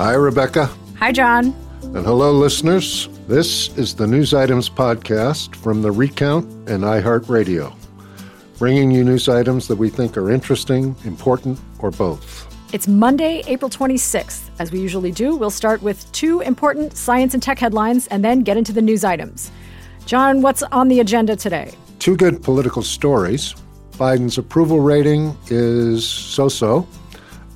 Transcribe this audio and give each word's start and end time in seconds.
Hi, 0.00 0.14
Rebecca. 0.14 0.70
Hi, 0.98 1.12
John. 1.12 1.54
And 1.82 2.06
hello, 2.06 2.32
listeners. 2.32 3.10
This 3.28 3.68
is 3.76 3.94
the 3.94 4.06
News 4.06 4.32
Items 4.32 4.70
Podcast 4.70 5.54
from 5.54 5.82
The 5.82 5.92
Recount 5.92 6.46
and 6.66 6.84
iHeartRadio, 6.84 7.74
bringing 8.56 8.90
you 8.90 9.04
news 9.04 9.28
items 9.28 9.68
that 9.68 9.76
we 9.76 9.90
think 9.90 10.16
are 10.16 10.30
interesting, 10.30 10.96
important, 11.04 11.60
or 11.80 11.90
both. 11.90 12.48
It's 12.72 12.88
Monday, 12.88 13.42
April 13.46 13.70
26th. 13.70 14.48
As 14.58 14.72
we 14.72 14.80
usually 14.80 15.12
do, 15.12 15.36
we'll 15.36 15.50
start 15.50 15.82
with 15.82 16.10
two 16.12 16.40
important 16.40 16.96
science 16.96 17.34
and 17.34 17.42
tech 17.42 17.58
headlines 17.58 18.06
and 18.06 18.24
then 18.24 18.40
get 18.40 18.56
into 18.56 18.72
the 18.72 18.80
news 18.80 19.04
items. 19.04 19.50
John, 20.06 20.40
what's 20.40 20.62
on 20.62 20.88
the 20.88 21.00
agenda 21.00 21.36
today? 21.36 21.72
Two 21.98 22.16
good 22.16 22.42
political 22.42 22.80
stories. 22.80 23.54
Biden's 23.98 24.38
approval 24.38 24.80
rating 24.80 25.36
is 25.48 26.06
so 26.06 26.48
so, 26.48 26.88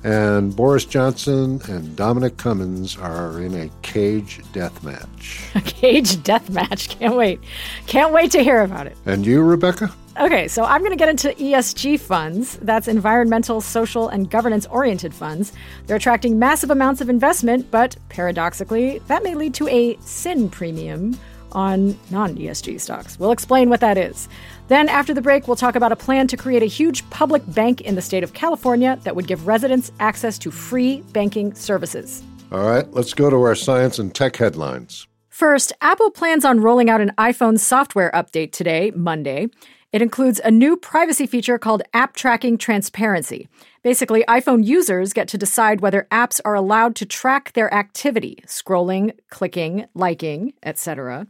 and 0.05 0.55
Boris 0.55 0.85
Johnson 0.85 1.59
and 1.67 1.95
Dominic 1.95 2.37
Cummings 2.37 2.95
are 2.95 3.41
in 3.41 3.59
a 3.59 3.71
cage 3.81 4.39
death 4.53 4.83
match. 4.83 5.41
A 5.55 5.61
cage 5.61 6.21
death 6.21 6.47
match. 6.51 6.89
Can't 6.89 7.15
wait. 7.15 7.39
Can't 7.87 8.13
wait 8.13 8.29
to 8.31 8.43
hear 8.43 8.61
about 8.61 8.85
it. 8.85 8.95
And 9.07 9.25
you, 9.25 9.41
Rebecca? 9.41 9.91
Okay, 10.21 10.47
so 10.47 10.63
I'm 10.63 10.81
going 10.81 10.91
to 10.91 10.95
get 10.95 11.09
into 11.09 11.29
ESG 11.29 11.99
funds. 11.99 12.57
That's 12.61 12.87
environmental, 12.87 13.61
social, 13.61 14.07
and 14.07 14.29
governance 14.29 14.67
oriented 14.67 15.11
funds. 15.11 15.53
They're 15.87 15.97
attracting 15.97 16.37
massive 16.37 16.69
amounts 16.69 17.01
of 17.01 17.09
investment, 17.09 17.71
but 17.71 17.95
paradoxically, 18.09 18.99
that 19.07 19.23
may 19.23 19.33
lead 19.33 19.55
to 19.55 19.67
a 19.67 19.97
sin 20.01 20.49
premium 20.49 21.17
on 21.55 21.97
non 22.11 22.35
ESG 22.35 22.79
stocks. 22.79 23.17
We'll 23.17 23.31
explain 23.31 23.69
what 23.69 23.79
that 23.79 23.97
is. 23.97 24.29
Then, 24.67 24.89
after 24.89 25.13
the 25.13 25.21
break, 25.21 25.47
we'll 25.47 25.55
talk 25.55 25.75
about 25.75 25.91
a 25.91 25.95
plan 25.95 26.27
to 26.27 26.37
create 26.37 26.61
a 26.61 26.67
huge 26.67 27.09
public 27.09 27.41
bank 27.53 27.81
in 27.81 27.95
the 27.95 28.01
state 28.01 28.23
of 28.23 28.33
California 28.33 28.99
that 29.03 29.15
would 29.15 29.25
give 29.25 29.47
residents 29.47 29.91
access 29.99 30.37
to 30.39 30.51
free 30.51 31.01
banking 31.13 31.53
services. 31.55 32.23
All 32.51 32.67
right, 32.67 32.91
let's 32.93 33.13
go 33.13 33.29
to 33.29 33.37
our 33.37 33.55
science 33.55 33.97
and 33.97 34.13
tech 34.13 34.35
headlines. 34.35 35.07
First, 35.29 35.73
Apple 35.81 36.11
plans 36.11 36.45
on 36.45 36.61
rolling 36.61 36.89
out 36.89 37.01
an 37.01 37.11
iPhone 37.17 37.59
software 37.59 38.11
update 38.13 38.51
today, 38.51 38.91
Monday. 38.95 39.47
It 39.95 40.01
includes 40.01 40.41
a 40.43 40.51
new 40.51 40.75
privacy 40.75 41.25
feature 41.25 41.57
called 41.57 41.81
App 41.93 42.17
Tracking 42.17 42.57
Transparency. 42.57 43.47
Basically, 43.81 44.25
iPhone 44.27 44.65
users 44.65 45.13
get 45.13 45.29
to 45.29 45.37
decide 45.37 45.79
whether 45.79 46.05
apps 46.11 46.41
are 46.43 46.53
allowed 46.53 46.97
to 46.97 47.05
track 47.05 47.53
their 47.53 47.73
activity, 47.73 48.43
scrolling, 48.45 49.13
clicking, 49.29 49.85
liking, 49.93 50.51
etc., 50.63 51.27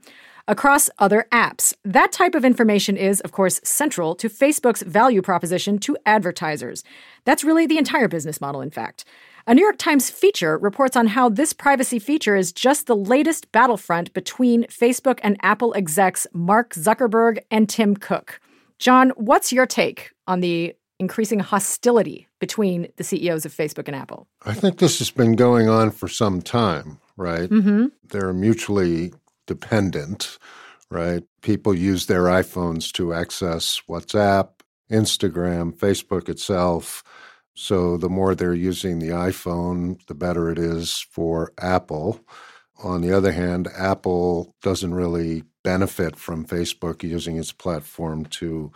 across 0.48 0.90
other 0.98 1.28
apps. 1.32 1.76
That 1.84 2.12
type 2.12 2.34
of 2.34 2.44
information 2.44 2.98
is, 2.98 3.22
of 3.22 3.32
course, 3.32 3.62
central 3.64 4.16
to 4.16 4.30
Facebook's 4.30 4.82
value 4.82 5.22
proposition 5.22 5.78
to 5.82 5.96
advertisers. 6.04 6.84
That's 7.24 7.44
really 7.44 7.68
the 7.68 7.78
entire 7.78 8.08
business 8.08 8.42
model, 8.42 8.62
in 8.62 8.72
fact. 8.72 9.06
A 9.46 9.54
New 9.54 9.62
York 9.62 9.78
Times 9.78 10.10
feature 10.10 10.58
reports 10.58 10.98
on 10.98 11.06
how 11.06 11.30
this 11.30 11.54
privacy 11.54 12.00
feature 12.00 12.36
is 12.36 12.52
just 12.52 12.88
the 12.88 12.96
latest 12.96 13.52
battlefront 13.52 14.12
between 14.14 14.64
Facebook 14.64 15.20
and 15.22 15.38
Apple 15.44 15.76
execs 15.76 16.26
Mark 16.34 16.74
Zuckerberg 16.74 17.38
and 17.52 17.70
Tim 17.70 17.96
Cook. 17.96 18.40
John, 18.86 19.10
what's 19.16 19.52
your 19.52 19.66
take 19.66 20.12
on 20.28 20.42
the 20.42 20.76
increasing 21.00 21.40
hostility 21.40 22.28
between 22.40 22.88
the 22.98 23.04
CEOs 23.04 23.44
of 23.44 23.52
Facebook 23.52 23.88
and 23.88 23.96
Apple? 23.96 24.28
I 24.46 24.54
think 24.54 24.78
this 24.78 25.00
has 25.00 25.10
been 25.10 25.36
going 25.36 25.68
on 25.68 25.90
for 25.90 26.08
some 26.08 26.40
time, 26.40 27.00
right? 27.18 27.50
Mm-hmm. 27.50 27.88
They're 28.08 28.32
mutually 28.32 29.12
dependent, 29.48 30.38
right? 30.92 31.24
People 31.42 31.74
use 31.74 32.06
their 32.06 32.26
iPhones 32.26 32.92
to 32.92 33.12
access 33.12 33.82
WhatsApp, 33.90 34.50
Instagram, 34.92 35.76
Facebook 35.76 36.30
itself. 36.30 37.04
So 37.56 37.98
the 37.98 38.08
more 38.08 38.36
they're 38.36 38.54
using 38.54 39.00
the 39.00 39.10
iPhone, 39.10 39.98
the 40.06 40.14
better 40.14 40.52
it 40.52 40.60
is 40.60 41.04
for 41.10 41.54
Apple. 41.58 42.20
On 42.86 43.02
the 43.02 43.12
other 43.12 43.32
hand, 43.32 43.68
Apple 43.76 44.54
doesn't 44.62 44.94
really 44.94 45.44
benefit 45.64 46.16
from 46.16 46.46
Facebook 46.46 47.02
using 47.02 47.38
its 47.38 47.52
platform 47.52 48.26
to 48.26 48.72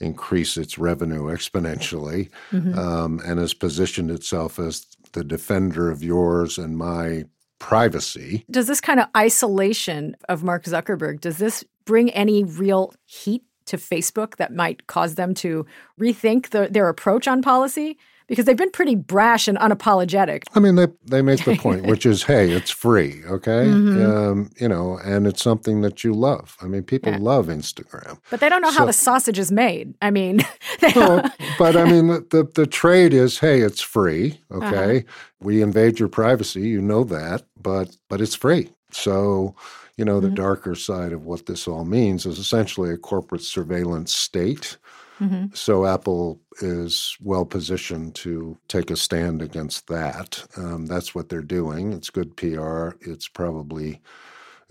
increase 0.00 0.56
its 0.56 0.76
revenue 0.76 1.24
exponentially 1.26 2.28
Mhm. 2.50 2.76
um, 2.76 3.20
and 3.24 3.38
has 3.38 3.54
positioned 3.54 4.10
itself 4.10 4.58
as 4.58 4.84
the 5.12 5.22
defender 5.22 5.88
of 5.90 6.02
yours 6.02 6.58
and 6.58 6.76
my 6.76 7.24
privacy. 7.60 8.44
Does 8.50 8.66
this 8.66 8.80
kind 8.80 8.98
of 8.98 9.06
isolation 9.16 10.16
of 10.28 10.42
Mark 10.42 10.64
Zuckerberg, 10.64 11.20
does 11.20 11.38
this 11.38 11.64
bring 11.84 12.10
any 12.10 12.42
real 12.42 12.92
heat 13.04 13.44
to 13.66 13.76
Facebook 13.76 14.36
that 14.36 14.52
might 14.52 14.86
cause 14.88 15.14
them 15.14 15.32
to 15.34 15.64
rethink 15.98 16.48
the, 16.50 16.68
their 16.70 16.88
approach 16.88 17.28
on 17.28 17.40
policy? 17.40 17.96
Because 18.26 18.46
they've 18.46 18.56
been 18.56 18.70
pretty 18.70 18.94
brash 18.94 19.48
and 19.48 19.58
unapologetic. 19.58 20.44
I 20.54 20.60
mean, 20.60 20.76
they 20.76 20.86
they 21.04 21.20
make 21.22 21.44
the 21.44 21.56
point, 21.60 21.86
which 21.86 22.06
is, 22.06 22.22
hey, 22.22 22.50
it's 22.50 22.70
free, 22.70 23.22
okay, 23.26 23.64
Mhm. 23.74 24.30
um, 24.30 24.50
you 24.60 24.68
know, 24.68 24.98
and 25.04 25.26
it's 25.26 25.42
something 25.42 25.82
that 25.82 26.04
you 26.04 26.14
love. 26.14 26.56
I 26.62 26.66
mean, 26.66 26.82
people 26.84 27.12
Yeah. 27.12 27.18
love 27.20 27.46
Instagram. 27.48 28.18
But 28.30 28.40
they 28.40 28.48
don't 28.48 28.62
know 28.62 28.70
how 28.70 28.86
the 28.86 28.92
sausage 28.94 29.38
is 29.38 29.52
made. 29.52 29.94
I 30.00 30.10
mean, 30.10 30.40
Well, 30.96 31.22
but 31.58 31.76
I 31.76 31.84
mean, 31.84 32.06
the, 32.08 32.24
the 32.30 32.48
the 32.54 32.66
trade 32.66 33.12
is, 33.12 33.38
hey, 33.40 33.60
it's 33.60 33.82
free, 33.82 34.40
okay. 34.50 35.04
We 35.40 35.60
invade 35.62 35.98
your 36.00 36.08
privacy, 36.08 36.62
you 36.62 36.80
know 36.80 37.04
that, 37.04 37.42
but 37.60 37.96
but 38.08 38.20
it's 38.22 38.34
free. 38.34 38.70
So, 38.90 39.54
you 39.98 40.04
know, 40.04 40.20
the 40.20 40.28
Mhm. 40.30 40.34
darker 40.36 40.74
side 40.74 41.12
of 41.12 41.24
what 41.26 41.46
this 41.46 41.68
all 41.68 41.84
means 41.84 42.24
is 42.26 42.38
essentially 42.38 42.90
a 42.90 42.96
corporate 42.96 43.42
surveillance 43.42 44.14
state. 44.14 44.78
Mhm. 45.20 45.56
So 45.56 45.86
Apple 45.86 46.40
is 46.60 47.16
well 47.20 47.44
positioned 47.44 48.14
to 48.16 48.58
take 48.68 48.90
a 48.90 48.96
stand 48.96 49.42
against 49.42 49.86
that. 49.88 50.44
Um, 50.56 50.86
that's 50.86 51.14
what 51.14 51.28
they're 51.28 51.40
doing. 51.42 51.92
It's 51.92 52.10
good 52.10 52.36
PR. 52.36 52.90
It's 53.00 53.28
probably 53.28 54.00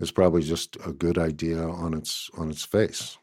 it's 0.00 0.10
probably 0.10 0.42
just 0.42 0.76
a 0.84 0.92
good 0.92 1.18
idea 1.18 1.62
on 1.66 1.94
its 1.94 2.28
on 2.36 2.50
its 2.50 2.64
face. 2.64 3.16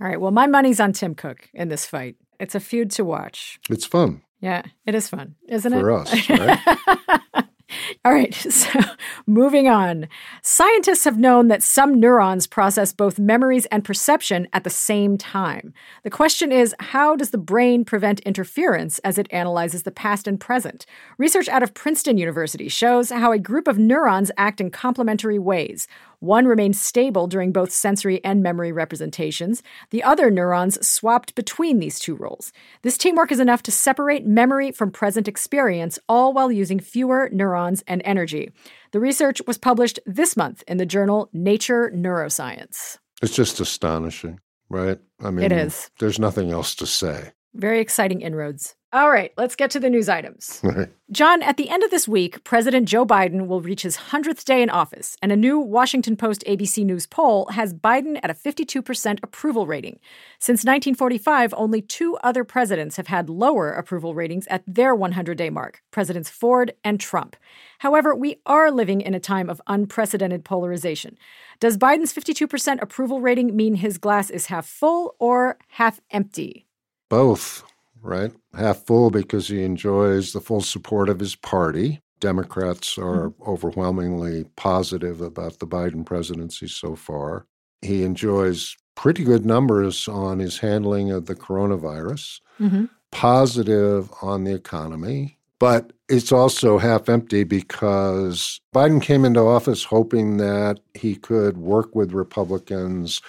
All 0.00 0.06
right. 0.06 0.20
Well, 0.20 0.30
my 0.30 0.46
money's 0.46 0.78
on 0.78 0.92
Tim 0.92 1.14
Cook 1.16 1.48
in 1.52 1.68
this 1.68 1.84
fight. 1.86 2.16
It's 2.38 2.54
a 2.54 2.60
feud 2.60 2.90
to 2.92 3.04
watch. 3.04 3.58
It's 3.68 3.84
fun 3.86 4.22
Yeah, 4.40 4.62
it 4.86 4.94
is 4.94 5.08
fun, 5.08 5.34
isn't 5.48 5.72
it? 5.72 5.80
for 5.80 5.90
us, 5.90 6.30
right? 6.30 7.20
All 8.04 8.12
right, 8.12 8.34
so 8.34 8.80
moving 9.26 9.68
on. 9.68 10.08
Scientists 10.42 11.04
have 11.04 11.18
known 11.18 11.48
that 11.48 11.62
some 11.62 11.98
neurons 12.00 12.46
process 12.46 12.92
both 12.92 13.18
memories 13.18 13.66
and 13.66 13.84
perception 13.84 14.48
at 14.52 14.64
the 14.64 14.70
same 14.70 15.18
time. 15.18 15.72
The 16.04 16.10
question 16.10 16.52
is 16.52 16.74
how 16.80 17.16
does 17.16 17.30
the 17.30 17.38
brain 17.38 17.84
prevent 17.84 18.20
interference 18.20 18.98
as 19.00 19.18
it 19.18 19.28
analyzes 19.30 19.82
the 19.82 19.90
past 19.90 20.26
and 20.26 20.40
present? 20.40 20.86
Research 21.18 21.48
out 21.48 21.62
of 21.62 21.74
Princeton 21.74 22.18
University 22.18 22.68
shows 22.68 23.10
how 23.10 23.32
a 23.32 23.38
group 23.38 23.68
of 23.68 23.78
neurons 23.78 24.30
act 24.36 24.60
in 24.60 24.70
complementary 24.70 25.38
ways. 25.38 25.86
One 26.20 26.46
remains 26.46 26.80
stable 26.80 27.28
during 27.28 27.52
both 27.52 27.70
sensory 27.70 28.22
and 28.24 28.42
memory 28.42 28.72
representations. 28.72 29.62
The 29.90 30.02
other 30.02 30.30
neurons 30.30 30.84
swapped 30.86 31.36
between 31.36 31.78
these 31.78 32.00
two 32.00 32.16
roles. 32.16 32.52
This 32.82 32.98
teamwork 32.98 33.30
is 33.30 33.38
enough 33.38 33.62
to 33.64 33.70
separate 33.70 34.26
memory 34.26 34.72
from 34.72 34.90
present 34.90 35.28
experience, 35.28 35.96
all 36.08 36.32
while 36.32 36.50
using 36.50 36.80
fewer 36.80 37.28
neurons 37.32 37.84
and 37.86 38.02
energy. 38.04 38.50
The 38.90 38.98
research 38.98 39.40
was 39.46 39.58
published 39.58 40.00
this 40.06 40.36
month 40.36 40.64
in 40.66 40.78
the 40.78 40.86
journal 40.86 41.28
Nature 41.32 41.92
Neuroscience. 41.94 42.98
It's 43.22 43.36
just 43.36 43.60
astonishing, 43.60 44.40
right? 44.68 44.98
I 45.20 45.30
mean, 45.30 45.44
It 45.44 45.52
is. 45.52 45.88
There's 46.00 46.18
nothing 46.18 46.50
else 46.50 46.74
to 46.76 46.86
say. 46.86 47.32
Very 47.54 47.80
exciting 47.80 48.22
inroads. 48.22 48.74
All 48.90 49.10
right, 49.10 49.34
let's 49.36 49.54
get 49.54 49.70
to 49.72 49.80
the 49.80 49.90
news 49.90 50.08
items. 50.08 50.60
Right. 50.62 50.88
John, 51.10 51.42
at 51.42 51.58
the 51.58 51.68
end 51.68 51.82
of 51.82 51.90
this 51.90 52.08
week, 52.08 52.42
President 52.42 52.88
Joe 52.88 53.04
Biden 53.04 53.46
will 53.46 53.60
reach 53.60 53.82
his 53.82 53.98
100th 53.98 54.44
day 54.46 54.62
in 54.62 54.70
office, 54.70 55.14
and 55.20 55.30
a 55.30 55.36
new 55.36 55.58
Washington 55.58 56.16
Post 56.16 56.42
ABC 56.46 56.86
News 56.86 57.06
poll 57.06 57.46
has 57.50 57.74
Biden 57.74 58.18
at 58.22 58.30
a 58.30 58.34
52% 58.34 59.18
approval 59.22 59.66
rating. 59.66 59.98
Since 60.38 60.60
1945, 60.60 61.52
only 61.54 61.82
two 61.82 62.16
other 62.22 62.44
presidents 62.44 62.96
have 62.96 63.08
had 63.08 63.28
lower 63.28 63.72
approval 63.72 64.14
ratings 64.14 64.46
at 64.46 64.62
their 64.66 64.94
100 64.94 65.36
day 65.36 65.50
mark 65.50 65.82
Presidents 65.90 66.30
Ford 66.30 66.72
and 66.82 66.98
Trump. 66.98 67.36
However, 67.80 68.14
we 68.14 68.40
are 68.46 68.70
living 68.70 69.02
in 69.02 69.14
a 69.14 69.20
time 69.20 69.50
of 69.50 69.60
unprecedented 69.66 70.46
polarization. 70.46 71.18
Does 71.60 71.76
Biden's 71.76 72.14
52% 72.14 72.80
approval 72.80 73.20
rating 73.20 73.54
mean 73.54 73.74
his 73.74 73.98
glass 73.98 74.30
is 74.30 74.46
half 74.46 74.66
full 74.66 75.14
or 75.18 75.58
half 75.68 76.00
empty? 76.10 76.64
Both, 77.10 77.64
right? 78.02 78.32
Half 78.56 78.86
full 78.86 79.10
because 79.10 79.48
he 79.48 79.62
enjoys 79.62 80.32
the 80.32 80.40
full 80.40 80.60
support 80.60 81.08
of 81.08 81.20
his 81.20 81.36
party. 81.36 82.00
Democrats 82.20 82.98
are 82.98 83.30
mm-hmm. 83.30 83.50
overwhelmingly 83.50 84.44
positive 84.56 85.20
about 85.20 85.58
the 85.58 85.66
Biden 85.66 86.04
presidency 86.04 86.68
so 86.68 86.96
far. 86.96 87.46
He 87.82 88.02
enjoys 88.02 88.76
pretty 88.94 89.22
good 89.22 89.46
numbers 89.46 90.08
on 90.08 90.40
his 90.40 90.58
handling 90.58 91.12
of 91.12 91.26
the 91.26 91.36
coronavirus, 91.36 92.40
mm-hmm. 92.58 92.86
positive 93.12 94.10
on 94.20 94.42
the 94.42 94.52
economy, 94.52 95.38
but 95.60 95.92
it's 96.08 96.32
also 96.32 96.78
half 96.78 97.08
empty 97.08 97.44
because 97.44 98.60
Biden 98.74 99.00
came 99.00 99.24
into 99.24 99.40
office 99.40 99.84
hoping 99.84 100.38
that 100.38 100.80
he 100.94 101.14
could 101.14 101.58
work 101.58 101.94
with 101.94 102.12
Republicans 102.12 103.20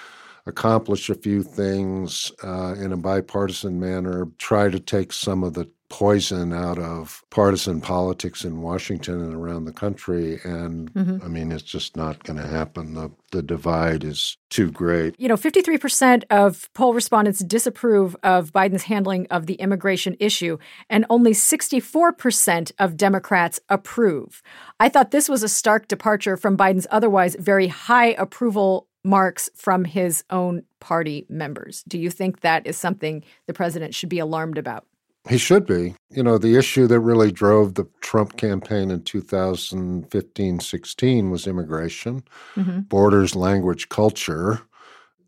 accomplish 0.49 1.09
a 1.09 1.15
few 1.15 1.43
things 1.43 2.31
uh, 2.43 2.75
in 2.77 2.91
a 2.91 2.97
bipartisan 2.97 3.79
manner, 3.79 4.27
try 4.37 4.69
to 4.69 4.79
take 4.79 5.13
some 5.13 5.43
of 5.43 5.53
the 5.53 5.69
poison 5.89 6.53
out 6.53 6.77
of 6.77 7.23
partisan 7.31 7.81
politics 7.81 8.43
in 8.45 8.61
Washington 8.61 9.21
and 9.21 9.33
around 9.33 9.65
the 9.65 9.73
country. 9.73 10.39
And 10.43 10.91
I 11.23 11.27
mean, 11.27 11.51
it's 11.51 11.63
just 11.63 11.97
not 11.97 12.23
going 12.23 12.37
to 12.37 12.47
happen. 12.47 12.93
The, 12.93 13.11
the 13.31 13.41
divide 13.41 14.03
is 14.03 14.37
too 14.49 14.71
great. 14.71 15.15
You 15.17 15.27
know, 15.27 15.35
53% 15.35 16.23
of 16.29 16.69
poll 16.73 16.93
respondents 16.93 17.39
disapprove 17.39 18.15
of 18.23 18.51
Biden's 18.51 18.83
handling 18.83 19.25
of 19.31 19.47
the 19.47 19.55
immigration 19.55 20.15
issue, 20.19 20.57
and 20.89 21.05
only 21.09 21.31
64% 21.31 22.71
of 22.77 22.95
Democrats 22.95 23.59
approve. 23.67 24.43
I 24.79 24.89
thought 24.89 25.11
this 25.11 25.27
was 25.27 25.43
a 25.43 25.49
stark 25.49 25.87
departure 25.87 26.37
from 26.37 26.55
Biden's 26.55 26.87
otherwise 26.91 27.35
very 27.39 27.67
high 27.67 28.11
approval 28.11 28.88
marks 29.03 29.49
from 29.55 29.85
his 29.85 30.23
own 30.29 30.63
party 30.79 31.25
members. 31.29 31.83
Do 31.87 31.97
you 31.97 32.09
think 32.09 32.41
that 32.41 32.65
is 32.67 32.77
something 32.77 33.23
the 33.47 33.53
president 33.53 33.95
should 33.95 34.09
be 34.09 34.19
alarmed 34.19 34.57
about? 34.57 34.85
He 35.27 35.37
should 35.37 35.65
be. 35.65 35.95
You 36.09 36.23
know, 36.23 36.37
the 36.37 36.55
issue 36.55 36.87
that 36.87 36.99
really 36.99 37.31
drove 37.31 37.75
the 37.75 37.87
Trump 38.01 38.37
campaign 38.37 38.89
in 38.89 39.03
2015 39.03 40.59
16 40.59 41.29
was 41.29 41.47
immigration. 41.47 42.23
Mm-hmm. 42.55 42.81
Borders, 42.81 43.35
language, 43.35 43.89
culture 43.89 44.61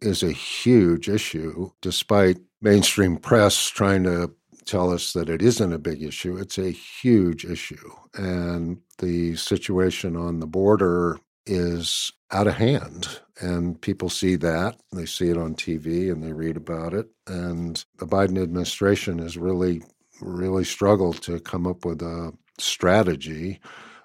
is 0.02 0.24
a 0.24 0.32
huge 0.32 1.08
issue, 1.08 1.70
despite 1.82 2.38
mainstream 2.62 3.18
press 3.18 3.70
trying 3.70 4.04
to 4.04 4.34
tell 4.66 4.92
us 4.92 5.14
that 5.14 5.30
it 5.30 5.42
isn't 5.42 5.74
a 5.74 5.80
big 5.80 6.02
issue. 6.02 6.38
It's 6.38 6.58
a 6.58 6.72
huge 6.72 7.46
issue. 7.46 7.92
And 8.14 8.80
the 9.00 9.36
situation 9.36 10.16
on 10.16 10.40
the 10.40 10.48
border 10.48 11.20
is 11.46 12.12
out 12.32 12.48
of 12.48 12.56
hand. 12.56 13.20
And 13.42 13.82
people 13.82 14.10
see 14.10 14.36
that. 14.38 14.80
They 14.94 15.06
see 15.06 15.30
it 15.30 15.38
on 15.38 15.56
TV 15.56 16.12
and 16.12 16.24
they 16.24 16.32
read 16.32 16.58
about 16.58 16.94
it. 16.94 17.08
And 17.28 17.84
the 17.98 18.06
Biden 18.06 18.42
administration 18.42 19.18
has 19.20 19.36
really, 19.36 19.82
really 20.22 20.64
struggled 20.64 21.22
to 21.24 21.40
come 21.40 21.66
up 21.66 21.84
with 21.84 22.02
a 22.02 22.34
strategy 22.60 23.60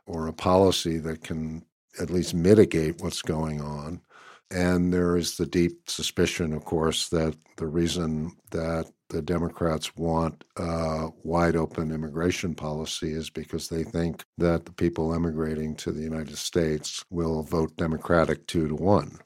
or 0.06 0.26
a 0.26 0.32
policy 0.32 0.96
that 0.98 1.22
can 1.22 1.64
at 2.00 2.10
least 2.10 2.34
mitigate 2.34 3.00
what's 3.00 3.22
going 3.22 3.60
on. 3.60 4.00
And 4.50 4.92
there 4.92 5.16
is 5.16 5.36
the 5.36 5.46
deep 5.46 5.88
suspicion, 5.88 6.52
of 6.52 6.64
course, 6.64 7.08
that 7.08 7.34
the 7.56 7.66
reason 7.66 8.32
that 8.52 8.86
the 9.08 9.22
Democrats 9.22 9.94
want 9.96 10.44
a 10.56 11.08
wide 11.22 11.56
open 11.56 11.90
immigration 11.92 12.54
policy 12.54 13.12
is 13.12 13.30
because 13.30 13.68
they 13.68 13.82
think 13.82 14.24
that 14.38 14.64
the 14.64 14.72
people 14.72 15.14
emigrating 15.14 15.74
to 15.76 15.92
the 15.92 16.02
United 16.02 16.36
States 16.36 17.04
will 17.10 17.42
vote 17.42 17.76
Democratic 17.76 18.46
two 18.46 18.68
to 18.68 18.74
one. 18.74 19.18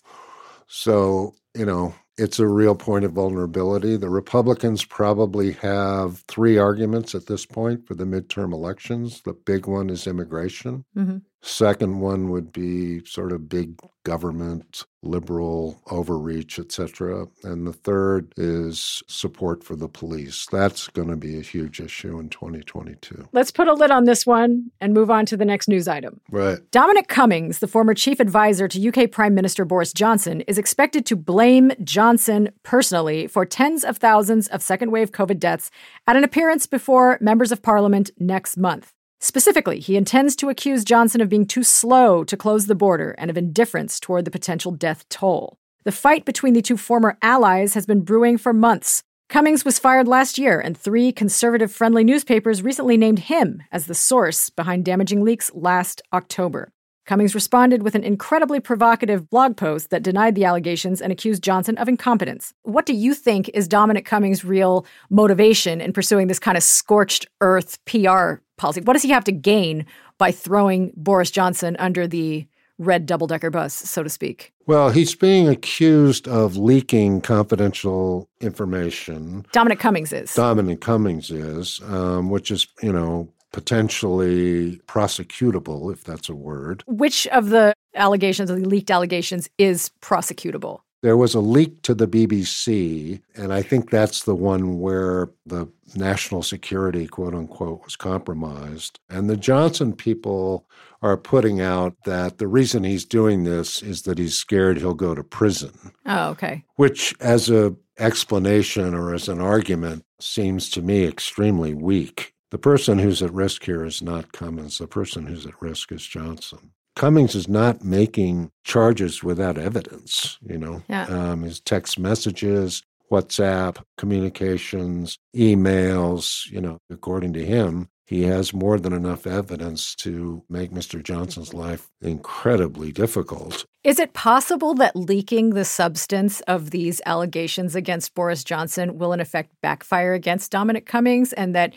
So, 0.67 1.35
you 1.55 1.67
know, 1.67 1.95
it's 2.17 2.39
a 2.39 2.47
real 2.47 2.75
point 2.75 3.05
of 3.07 3.13
vulnerability. 3.13 3.97
The 3.97 4.11
Republicans 4.11 4.85
probably 4.85 5.53
have 5.53 6.19
three 6.29 6.59
arguments 6.59 7.15
at 7.15 7.27
this 7.27 7.47
point 7.47 7.87
for 7.87 7.95
the 7.95 8.05
midterm 8.05 8.53
elections. 8.53 9.23
The 9.23 9.33
big 9.33 9.67
one 9.67 9.89
is 9.89 10.07
immigration. 10.07 10.85
Mm-hmm. 10.97 11.19
Second 11.43 12.01
one 12.01 12.29
would 12.31 12.53
be 12.53 13.05
sort 13.05 13.33
of 13.33 13.49
big 13.49 13.79
government, 14.05 14.85
liberal 15.03 15.81
overreach, 15.91 16.59
etc. 16.59 17.29
And 17.43 17.67
the 17.67 17.73
third 17.73 18.33
is 18.37 19.03
support 19.09 19.65
for 19.65 19.75
the 19.75 19.89
police. 19.89 20.47
That's 20.51 20.89
going 20.89 21.09
to 21.09 21.17
be 21.17 21.39
a 21.39 21.43
huge 21.43 21.81
issue 21.81 22.19
in 22.19 22.29
2022. 22.29 23.29
Let's 23.33 23.51
put 23.51 23.69
a 23.69 23.73
lid 23.73 23.91
on 23.91 24.05
this 24.05 24.27
one 24.27 24.71
and 24.81 24.93
move 24.93 25.11
on 25.11 25.27
to 25.27 25.37
the 25.37 25.45
next 25.45 25.69
news 25.69 25.89
item. 25.89 26.21
Right. 26.31 26.59
Dominic 26.71 27.09
Cummings, 27.09 27.61
the 27.61 27.69
former 27.69 27.95
chief 27.95 28.21
advisor 28.21 28.69
to 28.69 28.89
UK 28.89 29.11
Prime 29.11 29.35
Minister 29.35 29.65
Boris 29.65 29.93
Johnson, 29.93 30.43
is 30.43 30.59
expected 30.59 31.07
to 31.07 31.17
blame 31.17 31.73
Johnson 31.83 32.51
personally 32.63 33.27
for 33.27 33.47
tens 33.47 33.85
of 33.85 33.97
thousands 33.97 34.49
of 34.49 34.63
second 34.63 34.91
wave 34.91 35.13
COVID 35.13 35.39
deaths 35.39 35.71
at 36.07 36.17
an 36.17 36.25
appearance 36.25 36.67
before 36.67 37.19
members 37.21 37.51
of 37.51 37.63
parliament 37.63 38.11
next 38.19 38.57
month. 38.57 38.93
Specifically, 39.21 39.81
he 39.81 39.97
intends 39.97 40.35
to 40.37 40.49
accuse 40.49 40.83
Johnson 40.83 41.21
of 41.21 41.29
being 41.29 41.47
too 41.47 41.63
slow 41.63 42.25
to 42.25 42.37
close 42.37 42.67
the 42.67 42.75
border 42.75 43.15
and 43.19 43.31
of 43.31 43.37
indifference 43.37 44.01
toward 44.01 44.25
the 44.25 44.31
potential 44.31 44.73
death 44.73 45.07
toll. 45.11 45.59
The 45.85 45.93
fight 45.93 46.25
between 46.25 46.55
the 46.55 46.63
two 46.63 46.79
former 46.79 47.19
allies 47.21 47.75
has 47.75 47.85
been 47.85 48.01
brewing 48.01 48.39
for 48.39 48.53
months. 48.55 49.03
Cummings 49.29 49.65
was 49.65 49.79
fired 49.79 50.09
last 50.09 50.39
year, 50.39 50.59
and 50.59 50.77
three 50.77 51.13
conservative 51.13 51.71
friendly 51.71 52.03
newspapers 52.03 52.63
recently 52.63 52.97
named 52.97 53.21
him 53.21 53.63
as 53.71 53.87
the 53.87 53.95
source 53.95 54.51
behind 54.51 54.85
damaging 54.85 55.23
leaks 55.23 55.51
last 55.55 56.03
October. 56.13 56.73
Cummings 57.07 57.35
responded 57.35 57.83
with 57.83 57.95
an 57.95 58.05
incredibly 58.05 58.61
provocative 58.61 59.29
blog 59.31 59.57
post 59.57 59.91
that 59.91 60.03
denied 60.03 60.35
the 60.35 60.45
allegations 60.45 61.01
and 61.01 61.13
accused 61.13 61.43
Johnson 61.43 61.77
of 61.79 61.89
incompetence. 61.89 62.55
What 62.63 62.87
do 62.87 62.95
you 62.95 63.15
think 63.15 63.51
is 63.55 63.67
Dominic 63.67 64.05
Cummings' 64.05 64.45
real 64.45 64.87
motivation 65.09 65.81
in 65.81 65.93
pursuing 65.93 66.29
this 66.29 66.39
kind 66.39 66.57
of 66.57 66.63
scorched 66.63 67.27
earth 67.41 67.79
PR 67.85 68.35
policy? 68.57 68.81
What 68.83 68.93
does 68.93 69.03
he 69.03 69.11
have 69.11 69.25
to 69.25 69.33
gain 69.33 69.87
by 70.19 70.31
throwing 70.31 70.93
Boris 70.97 71.31
Johnson 71.31 71.77
under 71.79 72.07
the 72.07 72.47
red 72.79 73.07
double 73.07 73.27
decker 73.27 73.51
bus, 73.51 73.75
so 73.75 74.03
to 74.03 74.09
speak? 74.09 74.53
Well, 74.67 74.91
he's 74.91 75.15
being 75.15 75.49
accused 75.49 76.29
of 76.29 76.57
leaking 76.57 77.21
confidential 77.23 78.29
information. 78.41 79.47
Dominic 79.53 79.81
Cummings 79.81 80.13
is. 80.13 80.33
Dominic 80.35 80.81
Cummings 80.81 81.31
is, 81.31 81.81
um, 81.85 82.31
which 82.31 82.51
is, 82.51 82.67
you 82.83 82.93
know, 82.93 83.29
potentially 83.53 84.81
prosecutable, 84.87 85.93
if 85.93 86.05
that's 86.05 86.29
a 86.29 86.35
word. 86.35 86.83
Which 86.87 87.27
of 87.29 87.51
the 87.51 87.75
allegations, 87.95 88.51
of 88.51 88.61
the 88.61 88.69
leaked 88.69 88.91
allegations, 88.91 89.49
is 89.59 89.91
prosecutable? 90.01 90.81
There 91.03 91.17
was 91.17 91.35
a 91.35 91.41
leak 91.41 91.81
to 91.83 91.95
the 91.95 92.07
BBC, 92.07 93.23
and 93.35 93.55
I 93.55 93.63
think 93.63 93.89
that's 93.89 94.25
the 94.25 94.35
one 94.35 94.81
where 94.81 95.31
the 95.47 95.67
national 95.97 96.43
security, 96.43 97.07
quote 97.07 97.35
unquote, 97.35 97.83
was 97.85 97.97
compromised. 97.97 98.99
And 99.09 99.31
the 99.31 99.37
Johnson 99.37 99.95
people 99.95 100.67
are 101.01 101.17
putting 101.17 101.63
out 101.63 101.95
that 102.05 102.37
the 102.37 102.47
reason 102.49 102.85
he's 102.85 103.07
doing 103.07 103.45
this 103.45 103.83
is 103.83 104.03
that 104.03 104.19
he's 104.19 104.35
scared 104.35 104.77
he'll 104.77 104.93
go 104.93 105.15
to 105.15 105.25
prison, 105.25 105.73
Oh, 106.05 106.29
okay. 106.33 106.65
which, 106.77 107.15
as 107.19 107.49
a 107.49 107.75
explanation 107.99 108.95
or 108.95 109.15
as 109.15 109.27
an 109.29 109.41
argument, 109.41 110.05
seems 110.21 110.69
to 110.71 110.83
me 110.83 111.07
extremely 111.07 111.73
weak. 111.73 112.35
The 112.51 112.59
person 112.59 112.99
who's 112.99 113.23
at 113.23 113.33
risk 113.33 113.65
here 113.65 113.85
is 113.85 114.03
not 114.03 114.33
Cummings. 114.33 114.79
The 114.79 114.89
person 114.89 115.27
who's 115.27 115.47
at 115.47 115.61
risk 115.63 115.93
is 115.93 116.05
Johnson. 116.05 116.73
Cummings 116.97 117.35
is 117.35 117.49
not 117.49 117.85
making 117.85 118.51
charges 118.65 119.23
without 119.23 119.57
evidence, 119.57 120.39
you 120.43 120.59
know. 120.59 120.83
Yeah. 120.89 121.05
Um, 121.05 121.43
his 121.43 121.61
text 121.61 121.99
messages, 121.99 122.83
WhatsApp, 123.11 123.83
communications, 123.97 125.17
emails, 125.35 126.51
you 126.51 126.61
know, 126.61 126.79
according 126.91 127.33
to 127.35 127.45
him, 127.45 127.89
he 128.11 128.25
has 128.25 128.53
more 128.53 128.77
than 128.81 128.93
enough 128.93 129.25
evidence 129.25 129.95
to 129.95 130.43
make 130.49 130.73
Mr. 130.73 131.01
Johnson's 131.01 131.55
life 131.55 131.89
incredibly 132.03 132.91
difficult. 132.91 133.65
Is 133.85 134.01
it 134.01 134.15
possible 134.15 134.75
that 134.75 134.97
leaking 134.97 135.51
the 135.51 135.65
substance 135.65 136.41
of 136.43 136.73
these 136.73 137.01
allegations 137.07 137.77
against 137.77 138.15
Boris 138.17 138.43
Johnson 138.43 138.99
will, 138.99 139.13
in 139.13 139.21
effect, 139.21 139.53
backfire 139.63 140.13
against 140.13 140.51
Dominic 140.51 140.87
Cummings 140.87 141.33
and 141.33 141.55
that 141.55 141.73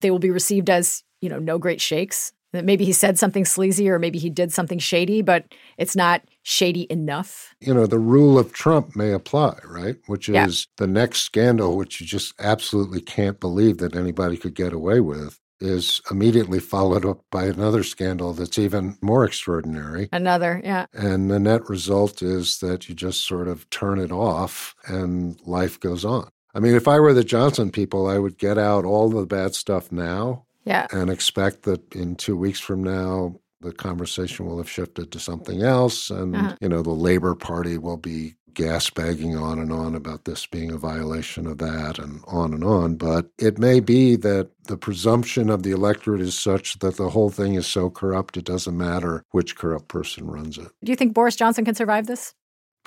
they 0.00 0.10
will 0.10 0.18
be 0.18 0.30
received 0.30 0.70
as, 0.70 1.02
you 1.20 1.28
know, 1.28 1.38
no 1.38 1.58
great 1.58 1.80
shakes? 1.80 2.32
That 2.52 2.64
maybe 2.64 2.84
he 2.86 2.92
said 2.92 3.18
something 3.18 3.44
sleazy 3.44 3.90
or 3.90 3.98
maybe 3.98 4.18
he 4.18 4.30
did 4.30 4.50
something 4.50 4.78
shady, 4.78 5.20
but 5.20 5.44
it's 5.76 5.96
not 5.96 6.22
shady 6.42 6.86
enough. 6.88 7.54
You 7.60 7.74
know, 7.74 7.86
the 7.86 7.98
rule 7.98 8.38
of 8.38 8.52
Trump 8.52 8.96
may 8.96 9.12
apply, 9.12 9.58
right? 9.64 9.96
Which 10.06 10.28
is 10.28 10.34
Yeah. 10.34 10.46
the 10.78 10.86
next 10.86 11.20
scandal, 11.20 11.76
which 11.76 12.00
you 12.00 12.06
just 12.06 12.32
absolutely 12.38 13.00
can't 13.02 13.40
believe 13.40 13.78
that 13.78 13.94
anybody 13.96 14.38
could 14.38 14.54
get 14.54 14.72
away 14.72 15.00
with, 15.00 15.38
is 15.60 16.00
immediately 16.10 16.60
followed 16.60 17.04
up 17.04 17.22
by 17.30 17.44
another 17.44 17.82
scandal 17.82 18.32
that's 18.32 18.58
even 18.58 18.96
more 19.02 19.24
extraordinary. 19.24 20.08
Another, 20.12 20.60
yeah. 20.64 20.86
And 20.94 21.30
the 21.30 21.38
net 21.40 21.68
result 21.68 22.22
is 22.22 22.58
that 22.58 22.88
you 22.88 22.94
just 22.94 23.26
sort 23.26 23.48
of 23.48 23.68
turn 23.70 23.98
it 23.98 24.12
off 24.12 24.74
and 24.86 25.38
life 25.44 25.78
goes 25.80 26.04
on. 26.04 26.28
I 26.56 26.58
mean, 26.58 26.74
if 26.74 26.88
I 26.88 26.98
were 27.00 27.12
the 27.12 27.22
Johnson 27.22 27.70
people, 27.70 28.06
I 28.06 28.18
would 28.18 28.38
get 28.38 28.56
out 28.56 28.86
all 28.86 29.10
the 29.10 29.26
bad 29.26 29.54
stuff 29.54 29.92
now 29.92 30.46
Yeah. 30.64 30.86
and 30.90 31.10
expect 31.10 31.64
that 31.64 31.94
in 31.94 32.16
two 32.16 32.34
weeks 32.36 32.60
from 32.60 32.82
now, 32.82 33.36
the 33.60 33.72
conversation 33.72 34.46
will 34.46 34.56
have 34.56 34.70
shifted 34.70 35.12
to 35.12 35.20
something 35.20 35.62
else. 35.62 36.08
And, 36.08 36.34
Uh-huh. 36.34 36.56
you 36.62 36.68
know, 36.70 36.80
the 36.80 36.90
Labor 36.90 37.34
Party 37.34 37.76
will 37.76 37.98
be 37.98 38.36
gas 38.54 38.88
bagging 38.88 39.36
on 39.36 39.58
and 39.58 39.70
on 39.70 39.94
about 39.94 40.24
this 40.24 40.46
being 40.46 40.70
a 40.72 40.78
violation 40.78 41.46
of 41.46 41.58
that 41.58 41.98
and 41.98 42.20
on 42.26 42.54
and 42.54 42.64
on. 42.64 42.94
But 42.96 43.26
it 43.38 43.58
may 43.58 43.80
be 43.80 44.16
that 44.16 44.48
the 44.66 44.78
presumption 44.78 45.50
of 45.50 45.62
the 45.62 45.72
electorate 45.72 46.22
is 46.22 46.38
such 46.38 46.78
that 46.78 46.96
the 46.96 47.10
whole 47.10 47.28
thing 47.28 47.52
is 47.54 47.66
so 47.66 47.90
corrupt, 47.90 48.38
it 48.38 48.46
doesn't 48.46 48.78
matter 48.78 49.22
which 49.32 49.56
corrupt 49.56 49.88
person 49.88 50.26
runs 50.26 50.56
it. 50.56 50.68
Do 50.82 50.90
you 50.90 50.96
think 50.96 51.12
Boris 51.12 51.36
Johnson 51.36 51.66
can 51.66 51.74
survive 51.74 52.06
this? 52.06 52.32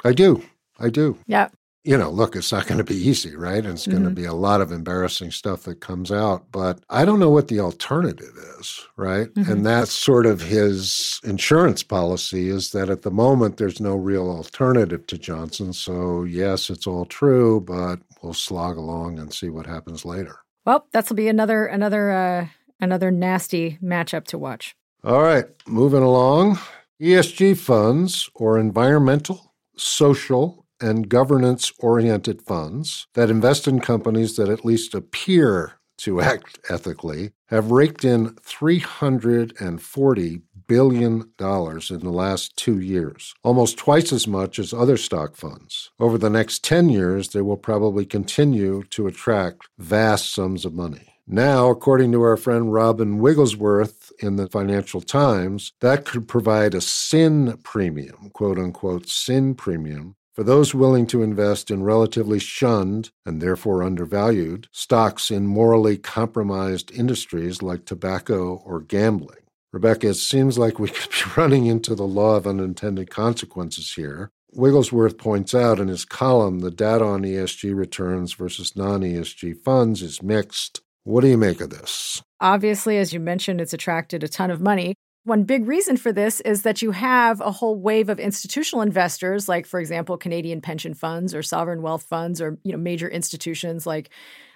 I 0.04 0.14
do. 0.14 0.42
I 0.80 0.90
do. 0.90 1.18
Yeah. 1.28 1.50
You 1.86 1.98
know, 1.98 2.09
look, 2.09 2.36
it's 2.36 2.51
not 2.51 2.67
going 2.67 2.77
to 2.77 2.83
be 2.83 2.95
easy, 2.95 3.36
right? 3.36 3.63
And 3.63 3.74
it's 3.74 3.88
going 3.88 4.03
to 4.03 4.09
be 4.09 4.25
a 4.25 4.33
lot 4.33 4.59
of 4.59 4.71
embarrassing 4.71 5.31
stuff 5.31 5.63
that 5.63 5.79
comes 5.79 6.12
out. 6.12 6.45
But 6.51 6.81
I 6.89 7.05
don't 7.05 7.19
know 7.19 7.29
what 7.29 7.48
the 7.48 7.62
alternative 7.62 8.33
is, 8.59 8.86
right? 8.98 9.33
Mhm. 9.33 9.50
And 9.50 9.65
that's 9.65 9.91
sort 9.93 10.25
of 10.25 10.41
his 10.41 11.19
insurance 11.24 11.81
policy 11.81 12.50
is 12.50 12.71
that 12.71 12.89
at 12.89 13.03
the 13.03 13.12
moment 13.12 13.57
there's 13.57 13.79
no 13.79 13.95
real 13.95 14.29
alternative 14.29 15.07
to 15.07 15.17
Johnson. 15.17 15.71
So, 15.71 16.24
yes, 16.24 16.69
it's 16.69 16.86
all 16.86 17.05
true, 17.05 17.62
but 17.62 18.00
we'll 18.21 18.33
slog 18.33 18.75
along 18.77 19.17
and 19.17 19.33
see 19.33 19.50
what 19.50 19.65
happens 19.65 20.03
later. 20.03 20.39
Well, 20.65 20.86
that'll 20.91 21.15
be 21.15 21.29
another 21.29 21.65
another 21.65 22.12
uh 22.12 22.48
another 22.81 23.09
nasty 23.09 23.77
matchup 23.81 24.25
to 24.25 24.38
watch. 24.38 24.75
All 25.03 25.21
right, 25.24 25.45
moving 25.65 26.03
along. 26.03 26.59
ESG 27.01 27.53
funds 27.57 28.29
or 28.36 28.59
environmental, 28.59 29.53
social, 29.77 30.65
and 30.81 31.09
governance 31.09 31.71
oriented 31.79 32.41
funds 32.41 33.07
that 33.13 33.29
invest 33.29 33.67
in 33.67 33.79
companies 33.79 34.36
that 34.36 34.50
at 34.50 34.65
least 34.65 34.93
appear 34.93 35.79
to 36.00 36.21
act 36.21 36.59
ethically 36.69 37.31
have 37.48 37.71
raked 37.71 38.05
in 38.05 38.29
$340 38.36 40.41
billion 40.67 41.21
in 41.21 42.00
the 42.00 42.12
last 42.12 42.55
two 42.55 42.79
years, 42.79 43.33
almost 43.43 43.77
twice 43.77 44.13
as 44.13 44.27
much 44.27 44.59
as 44.59 44.71
other 44.71 44.98
stock 44.98 45.36
funds. 45.36 45.89
Over 46.00 46.17
the 46.17 46.29
next 46.29 46.63
10 46.63 46.89
years, 46.89 47.29
they 47.29 47.41
will 47.41 47.57
probably 47.57 48.05
continue 48.05 48.83
to 48.91 49.07
attract 49.07 49.67
vast 49.77 50.31
sums 50.31 50.65
of 50.65 50.74
money. 50.74 51.09
Now, 51.31 51.69
according 51.69 52.12
to 52.13 52.24
our 52.24 52.38
friend 52.38 52.74
Robin 52.74 53.19
Wigglesworth 53.19 54.12
in 54.19 54.38
the 54.38 54.48
Financial 54.48 55.00
Times, 55.00 55.74
that 55.79 56.05
could 56.05 56.27
provide 56.27 56.74
a 56.74 56.81
sin 56.81 57.59
premium, 57.63 58.31
quote 58.33 58.57
unquote, 58.57 59.07
sin 59.07 59.53
premium, 59.53 60.15
for 60.39 60.46
those 60.46 60.74
willing 60.74 61.05
to 61.05 61.22
invest 61.22 61.69
in 61.69 61.84
relatively 61.84 62.39
shunned 62.39 63.12
and 63.25 63.41
therefore 63.41 63.84
undervalued 63.84 64.69
stocks 64.72 65.29
in 65.29 65.46
morally 65.46 65.98
compromised 65.98 66.93
industries 66.93 67.62
like 67.62 67.84
tobacco 67.84 68.55
or 68.63 68.79
gambling. 68.79 69.41
Rebecca, 69.74 70.08
it 70.08 70.13
seems 70.13 70.58
like 70.58 70.79
we 70.79 70.88
could 70.88 71.10
be 71.10 71.31
running 71.36 71.65
into 71.65 71.93
the 71.93 72.08
law 72.08 72.38
of 72.38 72.48
unintended 72.48 73.10
consequences 73.10 73.91
here. 73.96 74.31
Wigglesworth 74.53 75.17
points 75.17 75.53
out 75.53 75.77
in 75.77 75.89
his 75.89 76.05
column 76.05 76.60
the 76.60 76.72
data 76.72 77.03
on 77.03 77.24
ESG 77.24 77.75
returns 77.75 78.31
versus 78.31 78.77
non 78.77 79.01
ESG 79.01 79.62
funds 79.62 80.01
is 80.01 80.24
mixed. 80.24 80.79
What 81.03 81.19
do 81.19 81.27
you 81.27 81.38
make 81.38 81.60
of 81.60 81.69
this? 81.69 82.24
Obviously, 82.39 82.98
as 82.98 83.12
you 83.12 83.19
mentioned, 83.19 83.60
it's 83.60 83.74
attracted 83.74 84.24
a 84.24 84.29
ton 84.29 84.51
of 84.51 84.62
money. 84.62 84.96
One 85.26 85.44
big 85.44 85.68
reason 85.68 85.98
for 85.98 86.12
this 86.12 86.40
is 86.42 86.64
that 86.64 86.82
you 86.82 86.92
have 86.92 87.42
a 87.42 87.52
whole 87.52 87.76
wave 87.76 88.10
of 88.10 88.20
institutional 88.20 88.82
investors, 88.82 89.50
like, 89.50 89.66
for 89.66 89.80
example, 89.80 90.18
Canadian 90.18 90.62
pension 90.62 90.94
funds 90.94 91.36
or 91.36 91.44
sovereign 91.44 91.82
wealth 91.82 92.04
funds 92.04 92.42
or 92.42 92.58
you 92.64 92.72
know 92.72 92.78
major 92.78 93.08
institutions 93.08 93.86
like 93.86 94.10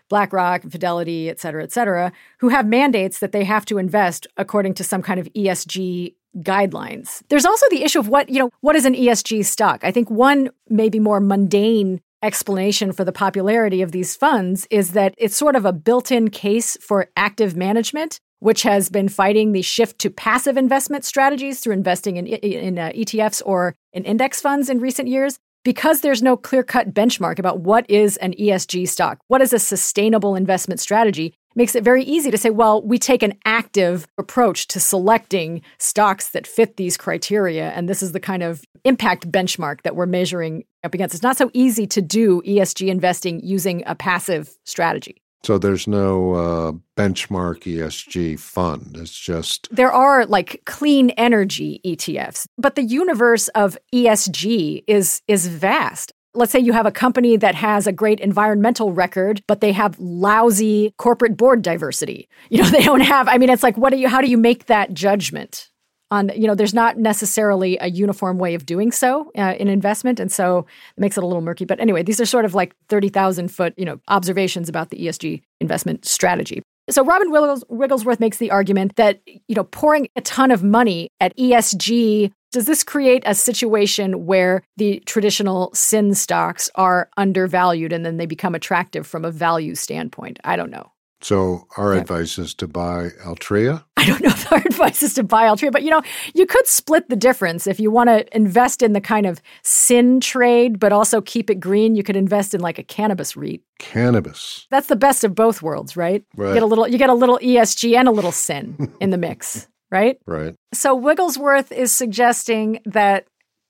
BlackRock, 0.09 0.63
Fidelity, 0.63 1.29
et 1.29 1.39
cetera, 1.39 1.63
et 1.63 1.71
cetera, 1.71 2.11
who 2.39 2.49
have 2.49 2.65
mandates 2.65 3.19
that 3.19 3.31
they 3.31 3.43
have 3.43 3.65
to 3.65 3.77
invest 3.77 4.27
according 4.37 4.73
to 4.75 4.83
some 4.83 5.01
kind 5.01 5.19
of 5.19 5.27
ESG 5.33 6.13
guidelines. 6.37 7.21
There's 7.29 7.45
also 7.45 7.65
the 7.69 7.83
issue 7.83 7.99
of 7.99 8.07
what, 8.07 8.29
you 8.29 8.39
know, 8.39 8.49
what 8.61 8.75
is 8.75 8.85
an 8.85 8.95
ESG 8.95 9.45
stock? 9.45 9.83
I 9.83 9.91
think 9.91 10.09
one 10.09 10.49
maybe 10.69 10.99
more 10.99 11.19
mundane 11.19 12.01
explanation 12.21 12.91
for 12.93 13.03
the 13.03 13.11
popularity 13.11 13.81
of 13.81 13.91
these 13.91 14.15
funds 14.15 14.65
is 14.69 14.91
that 14.91 15.13
it's 15.17 15.35
sort 15.35 15.55
of 15.55 15.65
a 15.65 15.73
built-in 15.73 16.29
case 16.29 16.77
for 16.81 17.09
active 17.17 17.55
management 17.55 18.19
which 18.43 18.63
has 18.63 18.89
been 18.89 19.07
fighting 19.07 19.53
the 19.53 19.61
shift 19.61 19.97
to 19.99 20.09
passive 20.09 20.57
investment 20.57 21.05
strategies 21.05 21.61
through 21.61 21.73
investing 21.73 22.17
in, 22.17 22.27
in 22.27 22.77
uh, 22.77 22.91
ETFs 22.93 23.41
or 23.45 23.73
in 23.93 24.03
index 24.03 24.41
funds 24.41 24.69
in 24.69 24.79
recent 24.79 25.07
years. 25.07 25.39
Because 25.63 26.01
there's 26.01 26.21
no 26.21 26.35
clear 26.35 26.61
cut 26.61 26.93
benchmark 26.93 27.39
about 27.39 27.61
what 27.61 27.89
is 27.89 28.17
an 28.17 28.33
ESG 28.33 28.89
stock, 28.89 29.19
what 29.29 29.41
is 29.41 29.53
a 29.53 29.59
sustainable 29.59 30.35
investment 30.35 30.81
strategy, 30.81 31.35
makes 31.55 31.73
it 31.73 31.85
very 31.85 32.03
easy 32.03 32.31
to 32.31 32.37
say, 32.37 32.49
well, 32.49 32.81
we 32.81 32.99
take 32.99 33.23
an 33.23 33.33
active 33.45 34.05
approach 34.17 34.67
to 34.67 34.79
selecting 34.81 35.61
stocks 35.77 36.31
that 36.31 36.45
fit 36.45 36.75
these 36.75 36.97
criteria. 36.97 37.69
And 37.69 37.87
this 37.87 38.03
is 38.03 38.11
the 38.11 38.19
kind 38.19 38.43
of 38.43 38.65
impact 38.83 39.31
benchmark 39.31 39.83
that 39.83 39.95
we're 39.95 40.05
measuring 40.05 40.65
up 40.83 40.93
against. 40.93 41.15
It's 41.15 41.23
not 41.23 41.37
so 41.37 41.49
easy 41.53 41.87
to 41.87 42.01
do 42.01 42.41
ESG 42.41 42.89
investing 42.89 43.39
using 43.41 43.83
a 43.85 43.95
passive 43.95 44.53
strategy. 44.65 45.22
So 45.43 45.57
there's 45.57 45.87
no 45.87 46.33
uh, 46.33 46.71
benchmark 46.95 47.63
ESG 47.63 48.39
fund. 48.39 48.95
It's 48.97 49.17
just 49.17 49.67
There 49.71 49.91
are 49.91 50.25
like 50.25 50.61
clean 50.65 51.09
energy 51.11 51.81
ETFs, 51.85 52.47
but 52.57 52.75
the 52.75 52.83
universe 52.83 53.49
of 53.49 53.77
ESG 53.93 54.83
is 54.87 55.21
is 55.27 55.47
vast. 55.47 56.13
Let's 56.35 56.51
say 56.51 56.59
you 56.59 56.73
have 56.73 56.87
a 56.87 56.91
company 56.91 57.37
that 57.37 57.55
has 57.55 57.85
a 57.85 57.91
great 57.91 58.19
environmental 58.19 58.91
record, 58.91 59.43
but 59.47 59.61
they 59.61 59.71
have 59.73 59.99
lousy 59.99 60.95
corporate 60.97 61.37
board 61.37 61.61
diversity. 61.61 62.27
You 62.49 62.63
know, 62.63 62.69
they 62.71 62.83
don't 62.83 63.01
have 63.01 63.27
I 63.27 63.37
mean 63.37 63.49
it's 63.49 63.63
like 63.63 63.77
what 63.77 63.91
do 63.91 63.97
you 63.97 64.07
how 64.07 64.21
do 64.21 64.29
you 64.29 64.37
make 64.37 64.67
that 64.67 64.93
judgment? 64.93 65.69
On, 66.13 66.29
you 66.35 66.45
know, 66.45 66.53
there's 66.53 66.75
not 66.75 66.99
necessarily 66.99 67.75
a 67.81 67.89
uniform 67.89 68.37
way 68.37 68.53
of 68.53 68.67
doing 68.67 68.91
so 68.91 69.31
uh, 69.35 69.55
in 69.59 69.67
investment, 69.67 70.19
and 70.19 70.31
so 70.31 70.59
it 70.95 71.01
makes 71.01 71.17
it 71.17 71.23
a 71.23 71.25
little 71.25 71.41
murky. 71.41 71.65
But 71.65 71.79
anyway, 71.79 72.03
these 72.03 72.21
are 72.21 72.25
sort 72.27 72.45
of 72.45 72.53
like 72.53 72.75
thirty 72.87 73.09
thousand 73.09 73.47
foot, 73.49 73.73
you 73.77 73.85
know, 73.85 73.99
observations 74.09 74.69
about 74.69 74.91
the 74.91 74.97
ESG 74.97 75.41
investment 75.59 76.05
strategy. 76.05 76.61
So 76.91 77.03
Robin 77.03 77.31
Wigglesworth 77.31 78.19
makes 78.19 78.37
the 78.37 78.51
argument 78.51 78.95
that 78.97 79.21
you 79.25 79.55
know 79.55 79.63
pouring 79.63 80.07
a 80.15 80.21
ton 80.21 80.51
of 80.51 80.63
money 80.63 81.09
at 81.19 81.35
ESG 81.35 82.31
does 82.53 82.67
this 82.67 82.83
create 82.83 83.23
a 83.25 83.33
situation 83.33 84.27
where 84.27 84.61
the 84.77 85.01
traditional 85.07 85.71
sin 85.73 86.13
stocks 86.13 86.69
are 86.75 87.09
undervalued 87.17 87.91
and 87.91 88.05
then 88.05 88.17
they 88.17 88.27
become 88.27 88.53
attractive 88.53 89.07
from 89.07 89.25
a 89.25 89.31
value 89.31 89.73
standpoint? 89.73 90.39
I 90.43 90.55
don't 90.55 90.69
know. 90.69 90.92
So 91.23 91.67
our 91.77 91.93
Yeah. 91.93 92.01
advice 92.01 92.37
is 92.37 92.53
to 92.55 92.67
buy 92.67 93.09
Altria. 93.25 93.83
I 93.97 94.05
don't 94.05 94.21
know 94.21 94.29
if 94.29 94.51
our 94.51 94.59
advice 94.59 95.01
is 95.01 95.13
to 95.15 95.23
buy 95.23 95.43
Altria, 95.45 95.71
but 95.71 95.83
you 95.83 95.89
know, 95.89 96.01
you 96.33 96.45
could 96.45 96.67
split 96.67 97.09
the 97.09 97.15
difference. 97.15 97.67
If 97.67 97.79
you 97.79 97.89
want 97.89 98.09
to 98.09 98.25
invest 98.35 98.81
in 98.81 98.91
the 98.93 98.99
kind 99.01 99.25
of 99.25 99.41
sin 99.63 100.19
trade, 100.19 100.79
but 100.79 100.91
also 100.91 101.21
keep 101.21 101.49
it 101.49 101.55
green, 101.61 101.95
you 101.95 102.03
could 102.03 102.17
invest 102.17 102.53
in 102.53 102.59
like 102.61 102.77
a 102.77 102.83
cannabis 102.83 103.37
REIT. 103.37 103.61
Cannabis. 103.79 104.67
That's 104.69 104.87
the 104.87 104.95
best 104.95 105.23
of 105.23 105.35
both 105.35 105.61
worlds, 105.61 105.95
right? 105.95 106.23
Right. 106.35 106.49
You 106.49 106.53
get 106.55 106.63
a 106.63 106.65
little 106.65 106.87
you 106.87 106.97
get 106.97 107.09
a 107.09 107.13
little 107.13 107.39
ESG 107.41 107.95
and 107.95 108.07
a 108.07 108.11
little 108.11 108.31
sin 108.31 108.91
in 108.99 109.09
the 109.11 109.17
mix, 109.17 109.67
right? 109.91 110.17
Right. 110.25 110.55
So 110.73 110.95
Wigglesworth 110.95 111.71
is 111.71 111.91
suggesting 111.91 112.79
that 112.85 113.25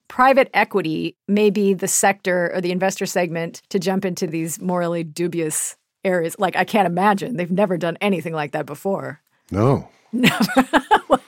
private 0.07 0.50
equity 0.53 1.15
may 1.27 1.50
be 1.50 1.74
the 1.74 1.88
sector 1.88 2.51
or 2.53 2.62
the 2.62 2.72
investor 2.72 3.05
segment 3.05 3.62
to 3.69 3.79
jump 3.79 4.05
into 4.05 4.27
these 4.27 4.60
morally 4.62 5.03
dubious 5.03 5.75
areas. 6.03 6.36
Like 6.39 6.55
I 6.55 6.63
can't 6.65 6.86
imagine. 6.88 7.38
They've 7.38 7.51
never 7.51 7.77
done 7.77 7.98
anything 8.01 8.33
like 8.33 8.51
that 8.51 8.65
before. 8.65 9.22
No. 9.51 9.89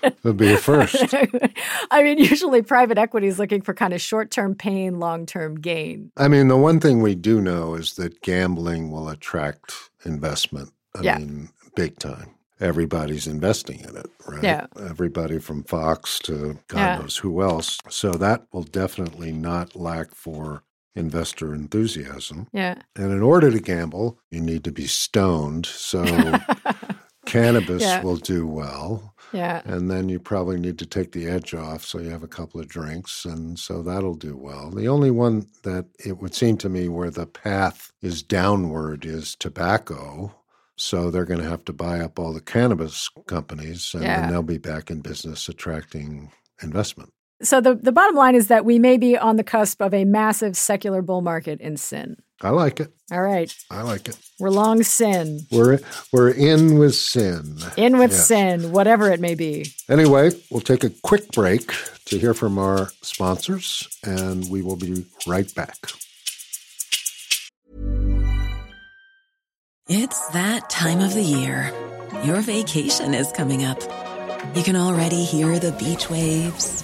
It'll 0.03 0.33
be 0.33 0.53
a 0.53 0.57
first. 0.57 1.13
I 1.91 2.03
mean, 2.03 2.17
usually 2.19 2.61
private 2.61 2.97
equity 2.97 3.27
is 3.27 3.39
looking 3.39 3.61
for 3.61 3.73
kind 3.73 3.93
of 3.93 4.01
short 4.01 4.31
term 4.31 4.55
pain, 4.55 4.99
long 4.99 5.25
term 5.25 5.55
gain. 5.55 6.11
I 6.17 6.27
mean, 6.27 6.47
the 6.47 6.57
one 6.57 6.79
thing 6.79 7.01
we 7.01 7.15
do 7.15 7.41
know 7.41 7.75
is 7.75 7.93
that 7.95 8.21
gambling 8.21 8.91
will 8.91 9.09
attract 9.09 9.73
investment. 10.05 10.71
I 10.95 11.01
Yeah. 11.01 11.17
mean, 11.17 11.49
big 11.75 11.97
time. 11.99 12.31
Everybody's 12.61 13.27
investing 13.27 13.79
in 13.81 13.97
it, 13.97 14.09
right? 14.27 14.43
Yeah. 14.43 14.67
Everybody 14.79 15.39
from 15.39 15.63
Fox 15.63 16.19
to 16.19 16.57
God 16.67 16.77
Yeah. 16.79 16.95
knows 16.99 17.17
who 17.17 17.41
else. 17.41 17.79
So 17.89 18.11
that 18.13 18.45
will 18.53 18.63
definitely 18.63 19.31
not 19.33 19.75
lack 19.75 20.15
for 20.15 20.63
investor 20.95 21.53
enthusiasm. 21.53 22.47
Yeah. 22.53 22.75
And 22.95 23.11
in 23.11 23.21
order 23.21 23.51
to 23.51 23.59
gamble, 23.59 24.19
you 24.31 24.41
need 24.41 24.63
to 24.63 24.71
be 24.71 24.87
stoned. 24.87 25.65
So 25.65 26.03
Cannabis 27.25 27.81
Yeah. 27.81 28.01
will 28.03 28.17
do 28.17 28.45
well. 28.47 29.13
Yeah. 29.33 29.61
And 29.65 29.89
then 29.89 30.09
you 30.09 30.19
probably 30.19 30.59
need 30.59 30.77
to 30.79 30.85
take 30.85 31.11
the 31.11 31.27
edge 31.27 31.53
off 31.55 31.83
so 31.83 31.99
you 31.99 32.09
have 32.09 32.23
a 32.23 32.27
couple 32.27 32.61
of 32.61 32.67
drinks. 32.67 33.25
And 33.25 33.57
so 33.57 33.81
that'll 33.81 34.15
do 34.15 34.37
well. 34.37 34.69
The 34.69 34.87
only 34.87 35.11
one 35.11 35.47
that 35.63 35.87
it 36.05 36.19
would 36.19 36.35
seem 36.35 36.57
to 36.57 36.69
me 36.69 36.87
where 36.87 37.09
the 37.09 37.25
path 37.25 37.91
is 38.01 38.21
downward 38.21 39.05
is 39.05 39.35
tobacco. 39.35 40.33
So 40.77 41.09
they're 41.09 41.25
going 41.25 41.39
to 41.41 41.49
have 41.49 41.65
to 41.65 41.73
buy 41.73 41.99
up 41.99 42.19
all 42.19 42.31
the 42.33 42.41
cannabis 42.41 43.09
companies 43.27 43.93
and 43.93 44.03
Yeah. 44.03 44.21
then 44.21 44.29
they'll 44.29 44.43
be 44.43 44.57
back 44.59 44.91
in 44.91 45.01
business 45.01 45.49
attracting 45.49 46.31
investment. 46.61 47.11
So 47.41 47.59
the, 47.61 47.75
the 47.75 47.91
bottom 47.91 48.15
line 48.15 48.35
is 48.35 48.47
that 48.47 48.63
we 48.65 48.79
may 48.79 48.97
be 48.97 49.17
on 49.17 49.35
the 49.35 49.43
cusp 49.43 49.81
of 49.81 49.93
a 49.93 50.05
massive 50.05 50.55
secular 50.55 51.01
bull 51.01 51.21
market 51.21 51.59
in 51.59 51.75
sin. 51.77 52.15
I 52.41 52.49
like 52.49 52.79
it. 52.79 52.91
All 53.11 53.21
right. 53.21 53.53
I 53.69 53.81
like 53.81 54.07
it. 54.07 54.17
We're 54.39 54.49
long 54.49 54.83
sin. 54.83 55.41
We're 55.51 55.79
we're 56.11 56.29
in 56.31 56.77
with 56.77 56.95
sin. 56.95 57.57
In 57.77 57.97
with 57.97 58.11
Yes. 58.11 58.27
sin, 58.27 58.71
whatever 58.71 59.09
it 59.11 59.19
may 59.19 59.35
be. 59.35 59.65
Anyway, 59.89 60.31
we'll 60.49 60.61
take 60.61 60.83
a 60.83 60.89
quick 61.03 61.31
break 61.31 61.71
to 62.05 62.17
hear 62.19 62.33
from 62.33 62.57
our 62.57 62.89
sponsors, 63.01 63.87
and 64.03 64.49
we 64.49 64.61
will 64.61 64.75
be 64.75 65.05
right 65.27 65.53
back. 65.55 65.77
It's 69.87 70.27
that 70.29 70.69
time 70.69 70.99
of 70.99 71.13
the 71.13 71.21
year. 71.21 71.71
Your 72.23 72.41
vacation 72.41 73.13
is 73.13 73.31
coming 73.31 73.63
up. 73.63 73.81
You 74.55 74.63
can 74.63 74.75
already 74.75 75.23
hear 75.23 75.59
the 75.59 75.71
beach 75.73 76.09
waves, 76.09 76.83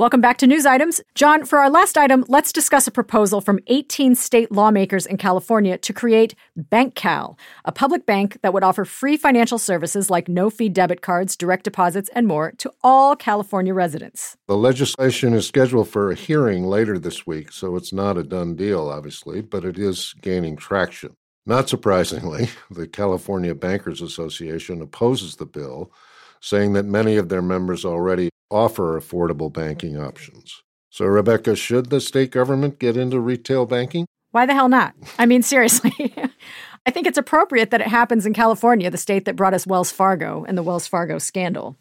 Welcome 0.00 0.22
back 0.22 0.38
to 0.38 0.46
News 0.46 0.64
Items. 0.64 1.02
John, 1.14 1.44
for 1.44 1.58
our 1.58 1.68
last 1.68 1.98
item, 1.98 2.24
let's 2.26 2.54
discuss 2.54 2.86
a 2.86 2.90
proposal 2.90 3.42
from 3.42 3.58
18 3.66 4.14
state 4.14 4.50
lawmakers 4.50 5.04
in 5.04 5.18
California 5.18 5.76
to 5.76 5.92
create 5.92 6.34
BankCal, 6.58 7.38
a 7.66 7.72
public 7.72 8.06
bank 8.06 8.38
that 8.40 8.54
would 8.54 8.64
offer 8.64 8.86
free 8.86 9.18
financial 9.18 9.58
services 9.58 10.08
like 10.08 10.26
no 10.26 10.48
fee 10.48 10.70
debit 10.70 11.02
cards, 11.02 11.36
direct 11.36 11.64
deposits, 11.64 12.08
and 12.14 12.26
more 12.26 12.52
to 12.52 12.72
all 12.82 13.14
California 13.14 13.74
residents. 13.74 14.38
The 14.48 14.56
legislation 14.56 15.34
is 15.34 15.46
scheduled 15.46 15.90
for 15.90 16.10
a 16.10 16.14
hearing 16.14 16.64
later 16.64 16.98
this 16.98 17.26
week, 17.26 17.52
so 17.52 17.76
it's 17.76 17.92
not 17.92 18.16
a 18.16 18.22
done 18.22 18.56
deal, 18.56 18.88
obviously, 18.88 19.42
but 19.42 19.66
it 19.66 19.78
is 19.78 20.14
gaining 20.22 20.56
traction. 20.56 21.12
Not 21.44 21.68
surprisingly, 21.68 22.48
the 22.70 22.88
California 22.88 23.54
Bankers 23.54 24.00
Association 24.00 24.80
opposes 24.80 25.36
the 25.36 25.44
bill, 25.44 25.92
saying 26.40 26.72
that 26.72 26.86
many 26.86 27.16
of 27.16 27.28
their 27.28 27.42
members 27.42 27.84
already 27.84 28.29
offer 28.50 28.98
affordable 28.98 29.52
banking 29.52 29.98
options. 29.98 30.62
So, 30.90 31.06
Rebecca, 31.06 31.54
should 31.54 31.90
the 31.90 32.00
state 32.00 32.32
government 32.32 32.78
get 32.78 32.96
into 32.96 33.20
retail 33.20 33.64
banking? 33.64 34.06
Why 34.32 34.46
the 34.46 34.54
hell 34.54 34.68
not? 34.68 34.94
I 35.18 35.26
mean, 35.26 35.42
seriously. 35.42 36.14
I 36.86 36.90
think 36.90 37.06
it's 37.06 37.18
appropriate 37.18 37.70
that 37.70 37.80
it 37.80 37.86
happens 37.88 38.26
in 38.26 38.32
California, 38.32 38.90
the 38.90 38.98
state 38.98 39.24
that 39.26 39.36
brought 39.36 39.54
us 39.54 39.66
Wells 39.66 39.92
Fargo 39.92 40.44
and 40.48 40.56
the 40.56 40.62
Wells 40.62 40.86
Fargo 40.86 41.18
scandal. 41.18 41.76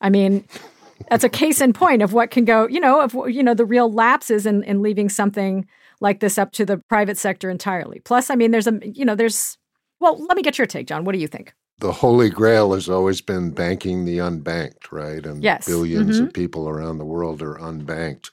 I 0.00 0.10
mean, 0.10 0.46
that's 1.10 1.24
a 1.24 1.28
case 1.28 1.60
in 1.60 1.72
point 1.72 2.02
of 2.02 2.12
what 2.12 2.30
can 2.30 2.44
go, 2.44 2.68
you 2.68 2.80
know, 2.80 3.02
of 3.02 3.14
you 3.28 3.42
know 3.42 3.54
the 3.54 3.64
real 3.64 3.92
lapses 3.92 4.46
in, 4.46 4.62
in 4.62 4.80
leaving 4.80 5.08
something 5.08 5.66
like 6.00 6.20
this 6.20 6.38
up 6.38 6.52
to 6.52 6.64
the 6.64 6.78
private 6.88 7.18
sector 7.18 7.50
entirely. 7.50 8.00
Plus, 8.00 8.30
I 8.30 8.36
mean, 8.36 8.50
there's 8.50 8.66
a 8.66 8.80
you 8.82 9.04
know, 9.04 9.14
there's 9.14 9.58
well, 10.00 10.22
let 10.24 10.36
me 10.36 10.42
get 10.42 10.58
your 10.58 10.66
take, 10.66 10.86
John. 10.86 11.04
What 11.04 11.12
do 11.12 11.18
you 11.18 11.28
think? 11.28 11.54
The 11.78 11.92
holy 11.92 12.30
grail 12.30 12.72
has 12.72 12.88
always 12.88 13.20
been 13.20 13.50
banking 13.50 14.04
the 14.04 14.18
unbanked, 14.18 14.92
right? 14.92 15.24
And 15.26 15.42
Yes. 15.42 15.66
1000000000s 15.66 16.20
Mhm. 16.20 16.28
of 16.28 16.32
people 16.32 16.68
around 16.68 16.98
the 16.98 17.04
world 17.04 17.42
are 17.42 17.56
unbanked. 17.56 18.30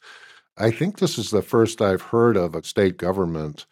I 0.58 0.70
think 0.70 1.00
this 1.00 1.18
is 1.18 1.32
the 1.32 1.42
first 1.42 1.82
I've 1.82 2.02
heard 2.02 2.38
of 2.38 2.56
a 2.56 2.64
state 2.64 2.98
government 2.98 3.66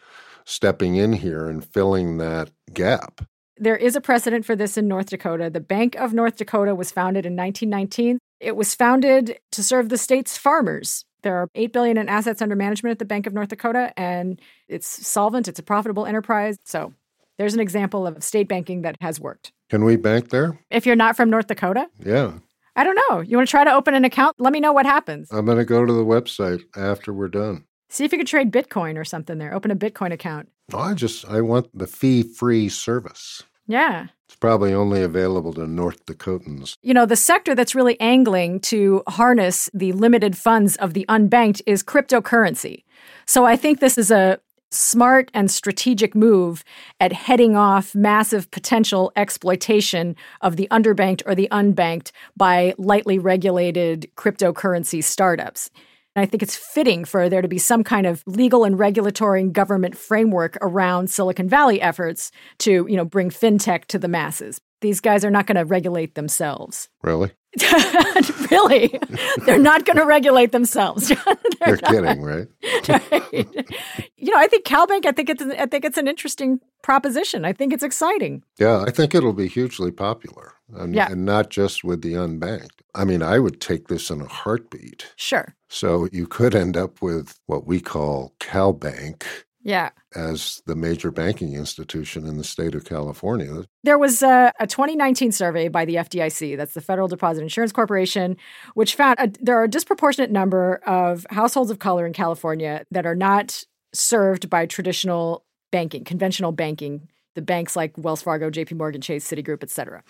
stepping 0.45 0.95
in 0.95 1.13
here 1.13 1.47
and 1.47 1.63
filling 1.63 2.17
that 2.17 2.49
gap. 2.73 3.21
There 3.57 3.75
is 3.75 3.95
a 3.95 4.01
precedent 4.01 4.45
for 4.45 4.55
this 4.55 4.77
in 4.77 4.87
North 4.87 5.09
Dakota. 5.09 5.49
The 5.49 5.59
Bank 5.59 5.95
of 5.95 6.13
North 6.13 6.37
Dakota 6.37 6.73
was 6.73 6.91
founded 6.91 7.25
in 7.25 7.35
1919. 7.35 8.17
It 8.39 8.55
was 8.55 8.73
founded 8.73 9.37
to 9.51 9.61
serve 9.61 9.89
the 9.89 9.97
state's 9.97 10.37
farmers. 10.37 11.03
There 11.21 11.35
are 11.35 11.49
8 11.53 11.73
billion 11.73 11.97
in 11.97 12.07
assets 12.07 12.41
under 12.41 12.55
management 12.55 12.91
at 12.93 12.99
the 12.99 13.05
Bank 13.05 13.27
of 13.27 13.33
North 13.33 13.49
Dakota 13.49 13.93
and 13.97 14.41
it's 14.69 15.05
solvent, 15.05 15.49
it's 15.49 15.59
a 15.59 15.63
profitable 15.63 16.05
enterprise. 16.05 16.57
So, 16.63 16.93
there's 17.39 17.55
an 17.55 17.59
example 17.59 18.05
of 18.05 18.23
state 18.23 18.47
banking 18.47 18.83
that 18.83 18.95
has 19.01 19.19
worked. 19.19 19.51
Can 19.69 19.83
we 19.83 19.95
bank 19.95 20.29
there? 20.29 20.59
If 20.69 20.85
you're 20.85 20.95
not 20.95 21.15
from 21.17 21.31
North 21.31 21.47
Dakota, 21.47 21.87
Yeah. 22.05 22.33
I 22.75 22.83
don't 22.85 22.99
know. 23.09 23.19
You 23.19 23.35
want 23.35 23.49
to 23.49 23.51
try 23.51 23.63
to 23.65 23.73
open 23.73 23.93
an 23.93 24.05
account? 24.05 24.35
Let 24.39 24.53
me 24.53 24.59
know 24.61 24.71
what 24.71 24.85
happens. 24.85 25.27
I'm 25.31 25.45
going 25.45 25.57
to 25.57 25.65
go 25.65 25.85
to 25.85 25.91
the 25.91 26.05
website 26.05 26.61
after 26.77 27.11
we're 27.11 27.27
done. 27.27 27.65
See 27.89 28.05
if 28.05 28.11
you 28.13 28.17
could 28.19 28.27
trade 28.27 28.53
Bitcoin 28.53 28.95
or 28.97 29.03
something 29.03 29.37
there. 29.37 29.53
Open 29.53 29.69
a 29.71 29.75
Bitcoin 29.75 30.13
account. 30.13 30.47
I 30.73 30.93
just 30.93 31.25
I 31.27 31.41
want 31.41 31.77
the 31.77 31.87
fee-free 31.87 32.69
service. 32.69 33.43
Yeah. 33.67 34.07
It's 34.27 34.35
probably 34.35 34.73
only 34.73 35.01
available 35.01 35.51
to 35.53 35.67
North 35.67 36.05
Dakotans. 36.05 36.75
You 36.81 36.93
know, 36.93 37.05
the 37.05 37.15
sector 37.15 37.53
that's 37.53 37.75
really 37.75 37.99
angling 37.99 38.59
to 38.61 39.03
harness 39.07 39.69
the 39.73 39.91
limited 39.91 40.37
funds 40.37 40.75
of 40.77 40.93
the 40.93 41.05
unbanked 41.09 41.61
is 41.65 41.83
cryptocurrency. 41.83 42.83
So 43.25 43.45
I 43.45 43.55
think 43.55 43.79
this 43.79 43.97
is 43.97 44.09
a 44.11 44.39
smart 44.71 45.31
and 45.33 45.49
strategic 45.49 46.15
move 46.15 46.63
at 46.99 47.13
heading 47.13 47.55
off 47.55 47.95
massive 47.95 48.49
potential 48.51 49.11
exploitation 49.15 50.15
of 50.41 50.55
the 50.55 50.67
underbanked 50.71 51.21
or 51.25 51.35
the 51.35 51.47
unbanked 51.51 52.11
by 52.37 52.73
lightly 52.77 53.17
regulated 53.17 54.09
cryptocurrency 54.15 55.03
startups. 55.03 55.69
And 56.15 56.23
I 56.23 56.25
think 56.25 56.43
it's 56.43 56.55
fitting 56.55 57.05
for 57.05 57.29
there 57.29 57.41
to 57.41 57.47
be 57.47 57.57
some 57.57 57.83
kind 57.83 58.05
of 58.05 58.23
legal 58.25 58.63
and 58.63 58.77
regulatory 58.77 59.41
and 59.41 59.53
government 59.53 59.97
framework 59.97 60.57
around 60.61 61.09
Silicon 61.09 61.47
Valley 61.47 61.81
efforts 61.81 62.31
to, 62.59 62.85
you 62.89 62.97
know, 62.97 63.05
bring 63.05 63.29
fintech 63.29 63.85
to 63.85 63.99
the 63.99 64.07
masses. 64.07 64.59
These 64.81 65.01
guys 65.01 65.25
are 65.25 65.31
not 65.31 65.45
going 65.47 65.57
to 65.57 65.65
regulate 65.65 66.15
themselves. 66.15 66.89
Really? 67.03 67.31
really? 68.51 68.99
They're 69.45 69.57
not 69.57 69.85
going 69.85 69.97
to 69.97 70.05
regulate 70.05 70.51
themselves. 70.51 71.07
They're 71.59 71.67
You're 71.67 71.77
kidding, 71.77 72.21
right? 72.21 72.47
Right. 72.87 73.47
You 74.21 74.33
know, 74.35 74.39
I 74.41 74.47
think 74.47 74.65
CalBank. 74.65 75.05
I 75.05 75.13
think 75.13 75.29
it's. 75.29 75.41
I 75.41 75.65
think 75.65 75.85
it's 75.85 75.97
an 75.97 76.05
interesting 76.07 76.59
proposition. 76.83 77.45
I 77.45 77.53
think 77.53 77.71
it's 77.71 77.83
exciting. 77.83 78.43
Yeah, 78.59 78.83
I 78.85 78.91
think 78.91 79.15
it'll 79.15 79.31
be 79.31 79.47
hugely 79.47 79.91
popular. 79.91 80.53
And, 80.75 80.93
Yeah. 80.93 81.09
and 81.09 81.23
not 81.25 81.49
just 81.49 81.85
with 81.85 82.01
the 82.01 82.13
unbanked. 82.13 82.81
I 82.93 83.05
mean, 83.05 83.23
I 83.23 83.39
would 83.39 83.61
take 83.61 83.87
this 83.87 84.09
in 84.09 84.19
a 84.21 84.27
heartbeat. 84.27 85.13
Sure. 85.15 85.55
So 85.69 86.09
you 86.11 86.27
could 86.27 86.53
end 86.53 86.75
up 86.75 87.01
with 87.01 87.39
what 87.45 87.65
we 87.65 87.79
call 87.79 88.33
CalBank 88.41 89.23
Yeah. 89.61 89.89
as 90.15 90.61
the 90.65 90.75
major 90.75 91.11
banking 91.11 91.53
institution 91.53 92.25
in 92.25 92.37
the 92.37 92.43
state 92.43 92.75
of 92.75 92.85
California. 92.85 93.65
There 93.83 93.97
was 93.97 94.21
a, 94.23 94.53
a 94.59 94.65
2019 94.65 95.31
survey 95.31 95.67
by 95.67 95.85
the 95.85 95.95
FDIC, 95.95 96.55
that's 96.55 96.73
the 96.73 96.81
Federal 96.81 97.07
Deposit 97.07 97.41
Insurance 97.41 97.71
Corporation, 97.71 98.37
which 98.73 98.95
found 98.95 99.17
a, 99.19 99.31
there 99.41 99.59
are 99.59 99.65
a 99.65 99.69
disproportionate 99.69 100.31
number 100.31 100.75
of 100.85 101.25
households 101.29 101.71
of 101.71 101.79
color 101.79 102.05
in 102.05 102.13
California 102.13 102.85
that 102.91 103.05
are 103.05 103.15
not 103.15 103.63
served 103.93 104.49
by 104.49 104.65
traditional 104.65 105.43
banking, 105.71 106.03
conventional 106.03 106.51
banking, 106.51 107.09
the 107.35 107.41
banks 107.41 107.75
like 107.75 107.93
Wells 107.97 108.21
Fargo, 108.21 108.49
JP 108.49 108.77
Morgan 108.77 109.01
Chase, 109.01 109.29
Citigroup, 109.29 109.63
et 109.63 109.69
cetera. 109.69 110.03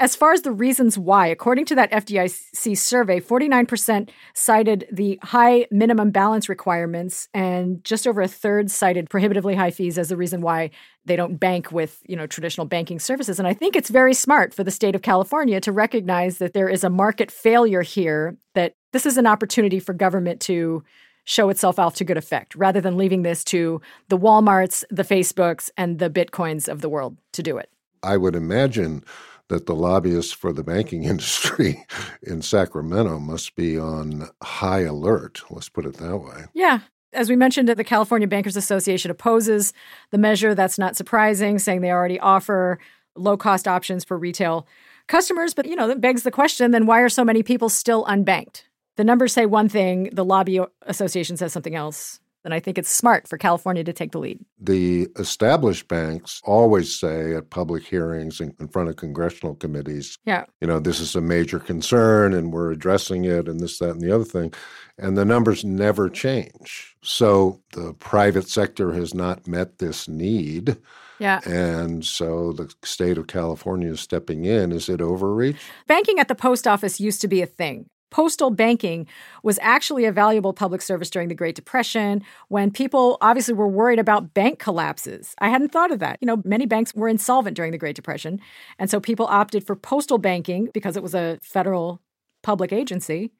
As 0.00 0.16
far 0.16 0.32
as 0.32 0.42
the 0.42 0.50
reasons 0.50 0.98
why, 0.98 1.28
according 1.28 1.66
to 1.66 1.76
that 1.76 1.92
FDIC 1.92 2.76
survey, 2.76 3.20
49% 3.20 4.10
cited 4.34 4.88
the 4.90 5.20
high 5.22 5.66
minimum 5.70 6.10
balance 6.10 6.48
requirements 6.48 7.28
and 7.32 7.82
just 7.84 8.04
over 8.04 8.20
a 8.20 8.26
third 8.26 8.72
cited 8.72 9.08
prohibitively 9.08 9.54
high 9.54 9.70
fees 9.70 9.96
as 9.96 10.08
the 10.08 10.16
reason 10.16 10.40
why 10.40 10.70
they 11.04 11.14
don't 11.14 11.36
bank 11.36 11.70
with, 11.70 12.00
you 12.06 12.16
know, 12.16 12.26
traditional 12.26 12.66
banking 12.66 12.98
services. 12.98 13.38
And 13.38 13.46
I 13.46 13.54
think 13.54 13.76
it's 13.76 13.88
very 13.88 14.14
smart 14.14 14.52
for 14.52 14.64
the 14.64 14.72
state 14.72 14.96
of 14.96 15.02
California 15.02 15.60
to 15.60 15.70
recognize 15.70 16.38
that 16.38 16.54
there 16.54 16.68
is 16.68 16.82
a 16.82 16.90
market 16.90 17.30
failure 17.30 17.82
here 17.82 18.36
that 18.54 18.74
This 18.94 19.06
is 19.06 19.16
an 19.16 19.26
opportunity 19.26 19.80
for 19.80 19.92
government 19.92 20.40
to 20.42 20.84
show 21.24 21.48
itself 21.48 21.80
off 21.80 21.96
to 21.96 22.04
good 22.04 22.16
effect 22.16 22.54
rather 22.54 22.80
than 22.80 22.96
leaving 22.96 23.22
this 23.22 23.42
to 23.44 23.80
the 24.08 24.16
Walmarts, 24.16 24.84
the 24.88 25.02
Facebooks, 25.02 25.68
and 25.76 25.98
the 25.98 26.08
Bitcoins 26.08 26.68
of 26.68 26.80
the 26.80 26.88
world 26.88 27.16
to 27.32 27.42
do 27.42 27.58
it. 27.58 27.68
I 28.04 28.16
would 28.16 28.36
imagine 28.36 29.02
that 29.48 29.66
the 29.66 29.74
lobbyists 29.74 30.32
for 30.32 30.52
the 30.52 30.64
banking 30.64 31.04
industry 31.14 31.84
in 32.22 32.42
Sacramento 32.42 33.18
must 33.18 33.54
be 33.56 33.78
on 33.78 34.28
high 34.42 34.80
alert. 34.80 35.42
Let's 35.50 35.68
put 35.68 35.86
it 35.86 35.94
that 35.94 36.18
way. 36.18 36.44
Yeah. 36.54 36.80
As 37.12 37.28
we 37.28 37.36
mentioned, 37.36 37.68
the 37.68 37.84
California 37.84 38.26
Bankers 38.26 38.56
Association 38.56 39.10
opposes 39.10 39.72
the 40.10 40.18
measure. 40.18 40.54
That's 40.54 40.78
not 40.78 40.96
surprising, 40.96 41.60
saying 41.60 41.80
they 41.80 41.92
already 41.92 42.18
offer 42.18 42.80
low 43.14 43.36
cost 43.36 43.68
options 43.68 44.02
for 44.02 44.18
retail 44.18 44.66
customers. 45.06 45.54
But, 45.54 45.66
you 45.66 45.76
know, 45.76 45.86
that 45.86 46.00
begs 46.00 46.24
the 46.24 46.32
question 46.32 46.72
then 46.72 46.86
why 46.86 47.00
are 47.00 47.08
so 47.08 47.24
many 47.24 47.44
people 47.44 47.68
still 47.68 48.04
unbanked? 48.06 48.64
The 48.96 49.04
numbers 49.04 49.32
say 49.32 49.46
one 49.46 49.68
thing, 49.68 50.10
the 50.12 50.24
lobby 50.24 50.60
association 50.82 51.36
says 51.36 51.52
something 51.52 51.76
else 51.76 52.18
then 52.44 52.52
I 52.52 52.60
think 52.60 52.78
it's 52.78 52.90
smart 52.90 53.26
for 53.26 53.38
California 53.38 53.82
to 53.82 53.92
take 53.92 54.12
the 54.12 54.18
lead. 54.18 54.38
The 54.60 55.08
established 55.18 55.88
banks 55.88 56.40
always 56.44 56.94
say 56.94 57.34
at 57.34 57.50
public 57.50 57.84
hearings 57.84 58.38
and 58.38 58.54
in 58.60 58.68
front 58.68 58.90
of 58.90 58.96
congressional 58.96 59.54
committees, 59.54 60.18
yeah. 60.26 60.44
you 60.60 60.68
know, 60.68 60.78
this 60.78 61.00
is 61.00 61.16
a 61.16 61.20
major 61.22 61.58
concern 61.58 62.34
and 62.34 62.52
we're 62.52 62.70
addressing 62.70 63.24
it 63.24 63.48
and 63.48 63.60
this, 63.60 63.78
that, 63.78 63.90
and 63.90 64.02
the 64.02 64.14
other 64.14 64.24
thing. 64.24 64.52
And 64.98 65.16
the 65.16 65.24
numbers 65.24 65.64
never 65.64 66.08
change. 66.08 66.94
So 67.02 67.60
the 67.72 67.94
private 67.94 68.48
sector 68.48 68.92
has 68.92 69.14
not 69.14 69.48
met 69.48 69.78
this 69.78 70.06
need. 70.06 70.76
Yeah. 71.18 71.40
And 71.46 72.04
so 72.04 72.52
the 72.52 72.72
state 72.82 73.18
of 73.18 73.26
California 73.26 73.90
is 73.90 74.00
stepping 74.00 74.44
in. 74.44 74.72
Is 74.72 74.88
it 74.88 75.00
overreach? 75.00 75.56
Banking 75.86 76.18
at 76.18 76.28
the 76.28 76.34
post 76.34 76.66
office 76.66 77.00
used 77.00 77.20
to 77.22 77.28
be 77.28 77.40
a 77.40 77.46
thing 77.46 77.86
postal 78.14 78.50
banking 78.50 79.08
was 79.42 79.58
actually 79.60 80.04
a 80.04 80.12
valuable 80.12 80.52
public 80.52 80.80
service 80.80 81.10
during 81.10 81.26
the 81.26 81.34
Great 81.34 81.56
Depression 81.56 82.22
when 82.46 82.70
people 82.70 83.18
obviously 83.20 83.54
were 83.54 83.66
worried 83.66 83.98
about 83.98 84.32
bank 84.34 84.60
collapses. 84.60 85.34
I 85.40 85.48
hadn't 85.48 85.72
thought 85.72 85.90
of 85.90 85.98
that. 85.98 86.18
You 86.20 86.26
know, 86.26 86.40
many 86.44 86.64
banks 86.64 86.94
were 86.94 87.08
insolvent 87.08 87.56
during 87.56 87.72
the 87.72 87.78
Great 87.78 87.96
Depression. 87.96 88.40
And 88.78 88.88
so 88.88 89.00
people 89.00 89.26
opted 89.26 89.66
for 89.66 89.74
postal 89.74 90.18
banking 90.18 90.68
because 90.72 90.96
it 90.96 91.02
was 91.02 91.12
a 91.12 91.40
federal 91.42 92.00
public 92.44 92.72
agency 92.72 93.32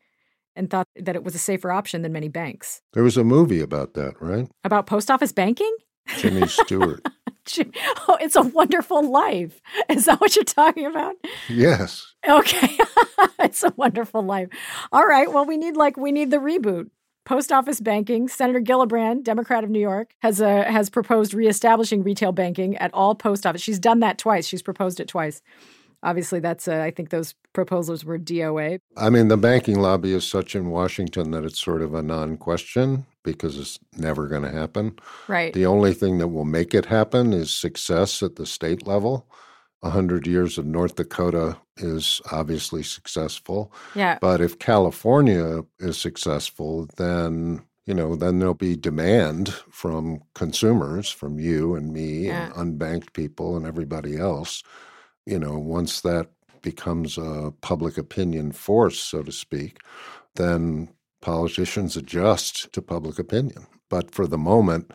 and 0.57 0.69
thought 0.69 0.89
that 0.97 1.15
it 1.15 1.23
was 1.23 1.37
a 1.37 1.39
safer 1.39 1.71
option 1.71 2.03
than 2.03 2.13
many 2.13 2.29
banks. 2.29 2.83
There 2.95 3.05
was 3.05 3.17
a 3.17 3.23
movie 3.23 3.61
about 3.61 3.95
that, 3.95 4.21
right? 4.21 4.49
About 4.65 4.89
post 4.89 5.09
office 5.09 5.31
banking? 5.31 5.73
Jimmy 6.19 6.49
Stewart. 6.49 7.01
Oh, 8.09 8.19
it's 8.21 8.37
a 8.37 8.43
wonderful 8.43 9.09
life. 9.11 9.61
Is 9.89 10.05
that 10.07 10.21
what 10.21 10.37
you're 10.37 10.45
talking 10.45 10.87
about? 10.87 11.15
Yes. 11.49 12.07
Okay. 12.29 12.79
it's 13.39 13.63
a 13.63 13.73
wonderful 13.77 14.23
life. 14.23 14.49
All 14.93 15.07
right. 15.07 15.33
Well, 15.33 15.45
we 15.47 15.57
need 15.57 15.77
like 15.77 15.97
we 15.97 16.13
need 16.13 16.31
the 16.31 16.39
reboot. 16.39 16.91
Post 17.25 17.51
office 17.53 17.81
banking. 17.81 18.29
Senator 18.29 18.61
Gillibrand, 18.61 19.25
Democrat 19.25 19.65
of 19.65 19.71
New 19.71 19.81
York, 19.81 20.15
has 20.21 20.43
uh, 20.43 20.65
has 20.65 20.91
proposed 20.91 21.33
reestablishing 21.33 22.03
retail 22.03 22.33
banking 22.33 22.77
at 22.77 22.93
all 22.93 23.15
post 23.15 23.47
office. 23.47 23.63
She's 23.63 23.79
done 23.79 24.01
that 24.01 24.19
twice. 24.19 24.47
She's 24.47 24.63
proposed 24.63 25.01
it 25.01 25.09
twice. 25.09 25.41
Obviously, 26.05 26.39
that's 26.39 26.69
uh, 26.69 26.81
I 26.81 26.91
think 26.91 27.09
those 27.09 27.35
proposals 27.55 28.05
were 28.05 28.19
DOA. 28.19 28.79
I 28.97 29.09
mean, 29.09 29.29
the 29.29 29.39
banking 29.39 29.81
lobby 29.81 30.13
is 30.13 30.27
such 30.27 30.55
in 30.55 30.69
Washington 30.69 31.31
that 31.31 31.45
it's 31.45 31.61
sort 31.61 31.81
of 31.81 31.95
a 31.95 32.03
non-question 32.03 33.07
because 33.23 33.59
it's 33.59 33.79
never 33.97 34.29
going 34.29 34.43
to 34.43 34.53
happen. 34.53 34.99
Right. 35.29 35.55
The 35.55 35.65
only 35.65 35.95
thing 35.95 36.19
that 36.19 36.29
will 36.29 36.45
make 36.45 36.75
it 36.75 36.85
happen 36.85 37.33
is 37.33 37.51
success 37.51 38.23
at 38.23 38.37
the 38.37 38.45
state 38.45 38.87
level. 38.87 39.27
A 39.83 39.91
hundred 39.91 40.27
years 40.27 40.59
of 40.59 40.67
North 40.67 40.97
Dakota 40.97 41.57
is 41.79 42.21
obviously 42.31 42.83
successful. 42.83 43.73
Yeah. 43.95 44.19
But 44.21 44.43
if 44.43 44.59
California 44.59 45.63
is 45.79 45.97
successful, 45.97 46.87
then 46.99 47.63
you 47.87 47.95
know, 47.95 48.15
then 48.17 48.39
there'll 48.39 48.55
be 48.55 48.77
demand 48.77 49.51
from 49.71 50.23
consumers, 50.35 51.11
from 51.11 51.39
you 51.39 51.75
and 51.75 51.93
me 51.93 52.27
yeah. 52.27 52.51
and 52.59 52.79
unbanked 52.79 53.13
people 53.13 53.57
and 53.57 53.67
everybody 53.67 54.17
else 54.17 54.63
you 55.27 55.39
know, 55.39 55.59
once 55.59 56.01
that 56.03 56.29
becomes 56.63 57.19
a 57.19 57.53
public 57.61 57.99
opinion 57.99 58.53
force, 58.53 58.99
so 58.99 59.23
to 59.23 59.33
speak, 59.33 59.79
then 60.37 60.89
politicians 61.21 61.97
adjust 61.97 62.73
to 62.73 62.83
public 62.83 63.19
opinion. 63.19 63.67
But 63.89 64.15
for 64.15 64.27
the 64.27 64.39
moment, 64.39 64.91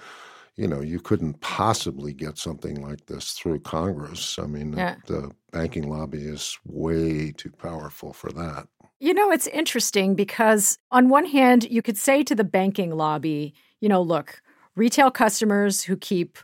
you 0.55 0.67
know, 0.67 0.81
you 0.81 0.99
couldn't 0.99 1.39
possibly 1.39 2.13
get 2.13 2.37
something 2.37 2.81
like 2.81 3.05
this 3.05 3.31
through 3.31 3.61
Congress. 3.61 4.37
I 4.37 4.45
mean, 4.45 4.73
yeah. 4.73 4.95
the 5.07 5.31
banking 5.51 5.89
lobby 5.89 6.23
is 6.23 6.59
way 6.65 7.31
too 7.31 7.51
powerful 7.51 8.11
for 8.11 8.31
that. 8.33 8.67
You 8.99 9.13
know, 9.13 9.31
it's 9.31 9.47
interesting 9.47 10.15
because 10.15 10.77
on 10.91 11.07
one 11.07 11.25
hand, 11.25 11.65
you 11.71 11.81
could 11.81 11.97
say 11.97 12.23
to 12.23 12.35
the 12.35 12.43
banking 12.43 12.91
lobby, 12.91 13.53
you 13.79 13.87
know, 13.87 14.01
look, 14.01 14.41
retail 14.75 15.11
customers 15.11 15.81
who 15.83 15.95
keep 15.95 16.37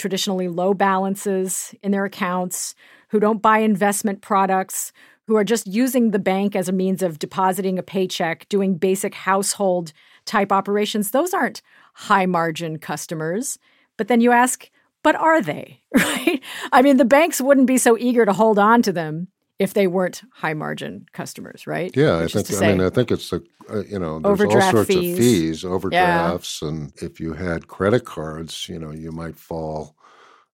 traditionally 0.00 0.48
low 0.48 0.72
balances 0.72 1.74
in 1.82 1.92
their 1.92 2.06
accounts, 2.06 2.74
who 3.08 3.20
don't 3.20 3.42
buy 3.42 3.58
investment 3.58 4.22
products, 4.22 4.92
who 5.26 5.36
are 5.36 5.44
just 5.44 5.66
using 5.66 6.10
the 6.10 6.18
bank 6.18 6.56
as 6.56 6.68
a 6.68 6.72
means 6.72 7.02
of 7.02 7.18
depositing 7.18 7.78
a 7.78 7.82
paycheck, 7.82 8.48
doing 8.48 8.76
basic 8.76 9.14
household 9.14 9.92
type 10.24 10.50
operations, 10.50 11.10
those 11.10 11.34
aren't 11.34 11.62
high 11.94 12.26
margin 12.26 12.78
customers. 12.78 13.58
But 13.96 14.08
then 14.08 14.20
you 14.20 14.32
ask, 14.32 14.70
but 15.02 15.14
are 15.14 15.42
they? 15.42 15.82
Right? 15.94 16.42
I 16.72 16.82
mean, 16.82 16.96
the 16.98 17.04
banks 17.04 17.40
wouldn't 17.40 17.66
be 17.66 17.78
so 17.78 17.96
eager 17.98 18.24
to 18.24 18.32
hold 18.32 18.58
on 18.58 18.82
to 18.82 18.92
them 18.92 19.28
if 19.60 19.74
they 19.74 19.86
weren't 19.86 20.22
high 20.32 20.54
margin 20.54 21.04
customers, 21.12 21.66
right? 21.66 21.94
Yeah, 21.94 22.22
Which 22.22 22.34
I 22.34 22.42
think. 22.42 22.62
I 22.62 22.72
mean, 22.72 22.80
I 22.80 22.88
think 22.88 23.10
it's 23.12 23.28
the 23.28 23.44
uh, 23.68 23.82
you 23.82 23.98
know 23.98 24.18
there's 24.18 24.40
Overdraft 24.40 24.64
all 24.64 24.72
sorts 24.72 24.88
fees. 24.88 25.12
of 25.12 25.18
fees, 25.18 25.64
overdrafts, 25.64 26.62
and 26.62 26.92
if 27.02 27.20
you 27.20 27.34
had 27.34 27.68
credit 27.68 28.06
cards, 28.06 28.68
you 28.70 28.78
know, 28.78 28.90
you 28.90 29.12
might 29.12 29.36
fall 29.36 29.94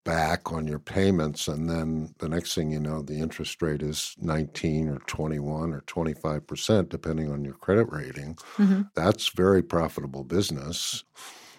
back 0.03 0.53
on 0.53 0.69
your 0.69 0.79
payments 0.79 1.49
and 1.49 1.69
then 1.69 2.15
the 2.19 2.29
next 2.29 2.55
thing 2.55 2.71
you 2.71 2.79
know 2.79 3.03
the 3.03 3.19
interest 3.19 3.61
rate 3.61 3.83
is 3.83 4.15
19 4.21 4.89
or 4.89 5.01
21 5.01 5.73
or 5.73 5.81
25% 5.81 6.89
depending 6.89 7.29
on 7.29 7.45
your 7.45 7.55
credit 7.55 7.91
rating 7.91 8.37
mm-hmm. 8.57 8.83
that's 8.95 9.31
very 9.31 9.65
profitable 9.65 10.23
business 10.23 11.03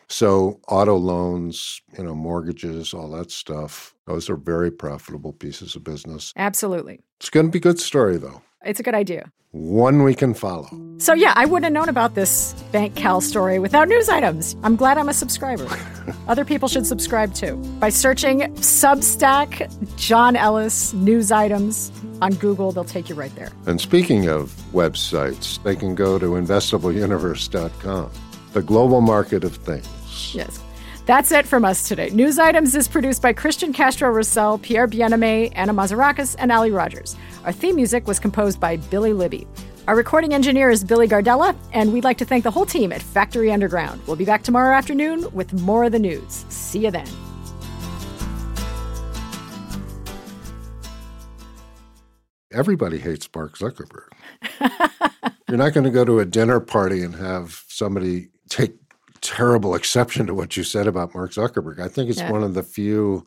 so 0.07 0.61
auto 0.69 0.95
loans 0.95 1.81
you 1.97 2.05
know 2.05 2.15
mortgages 2.15 2.93
all 2.93 3.09
that 3.09 3.31
stuff 3.31 3.93
those 4.07 4.29
are 4.29 4.35
very 4.35 4.71
profitable 4.71 5.33
pieces 5.33 5.75
of 5.75 5.83
business 5.83 6.33
Absolutely. 6.35 6.99
it's 7.19 7.29
going 7.29 7.45
to 7.45 7.51
be 7.51 7.59
a 7.59 7.61
good 7.61 7.79
story 7.79 8.17
though 8.17 8.41
It's 8.65 8.79
a 8.79 8.83
good 8.83 8.95
idea. 8.95 9.31
one 9.51 10.03
we 10.03 10.13
can 10.15 10.33
follow 10.33 10.67
So, 10.99 11.13
yeah, 11.13 11.33
I 11.35 11.45
wouldn't 11.45 11.65
have 11.65 11.73
known 11.73 11.89
about 11.89 12.15
this 12.15 12.53
Bank 12.71 12.95
Cal 12.95 13.21
story 13.21 13.59
without 13.59 13.87
news 13.87 14.09
items. 14.09 14.55
I'm 14.63 14.75
glad 14.75 14.97
I'm 14.97 15.09
a 15.09 15.13
subscriber. 15.13 15.67
Other 16.27 16.43
people 16.43 16.67
should 16.67 16.87
subscribe 16.87 17.33
too 17.35 17.55
by 17.79 17.89
searching 17.89 18.39
Substack 18.55 19.49
John 19.95 20.35
Ellis 20.35 20.93
news 20.93 21.31
items 21.31 21.91
on 22.21 22.31
Google. 22.45 22.71
They'll 22.71 22.83
take 22.97 23.09
you 23.09 23.15
right 23.15 23.33
there. 23.35 23.51
and 23.67 23.79
speaking 23.79 24.27
of 24.27 24.51
websites 24.73 25.61
they 25.63 25.75
can 25.75 25.93
go 25.95 26.17
to 26.19 26.27
investableuniverse.com 26.41 28.09
the 28.53 28.61
global 28.61 29.01
market 29.01 29.43
of 29.43 29.55
things 29.57 29.87
Yes. 30.33 30.59
That's 31.07 31.31
it 31.31 31.47
from 31.47 31.63
us 31.63 31.87
today. 31.87 32.09
News 32.09 32.37
Items 32.37 32.75
is 32.75 32.89
produced 32.89 33.21
by 33.21 33.31
Christian 33.31 33.71
Castro 33.71 34.09
Russell, 34.09 34.57
Pierre 34.57 34.89
Bienaimé, 34.89 35.53
Anna 35.55 35.73
Mazarakis, 35.73 36.35
and 36.37 36.51
Ali 36.51 36.69
Rogers. 36.69 37.15
Our 37.45 37.53
theme 37.53 37.77
music 37.77 38.05
was 38.07 38.19
composed 38.19 38.59
by 38.59 38.75
Billy 38.75 39.13
Libby. 39.13 39.47
Our 39.87 39.95
recording 39.95 40.33
engineer 40.33 40.69
is 40.69 40.83
Billy 40.83 41.07
Gardella, 41.07 41.55
and 41.71 41.93
we'd 41.93 42.03
like 42.03 42.17
to 42.17 42.25
thank 42.25 42.43
the 42.43 42.51
whole 42.51 42.65
team 42.65 42.91
at 42.91 43.01
Factory 43.01 43.53
Underground. 43.53 44.01
We'll 44.05 44.17
be 44.17 44.25
back 44.25 44.43
tomorrow 44.43 44.75
afternoon 44.75 45.31
with 45.31 45.53
more 45.53 45.85
of 45.85 45.93
the 45.93 45.99
news. 45.99 46.45
See 46.49 46.79
you 46.79 46.91
then. 46.91 47.07
everybody 52.51 52.97
hates 52.97 53.29
Mark 53.35 53.57
Zuckerberg. 53.57 54.09
You're 55.47 55.57
not 55.57 55.73
going 55.73 55.83
to 55.83 55.91
go 55.91 56.03
to 56.03 56.19
a 56.19 56.25
dinner 56.25 56.59
party 56.59 57.03
and 57.03 57.13
have 57.15 57.63
somebody 57.67 58.29
take 58.49 58.86
terrible 59.27 59.75
exception 59.75 60.25
to 60.27 60.33
what 60.33 60.55
you 60.57 60.63
said 60.63 60.87
about 60.87 61.13
Mark 61.13 61.31
Zuckerberg. 61.31 61.79
I 61.79 61.87
think 61.87 62.09
it's 62.09 62.19
Yeah. 62.19 62.31
one 62.31 62.43
of 62.43 62.53
the 62.53 62.63
few 62.63 63.25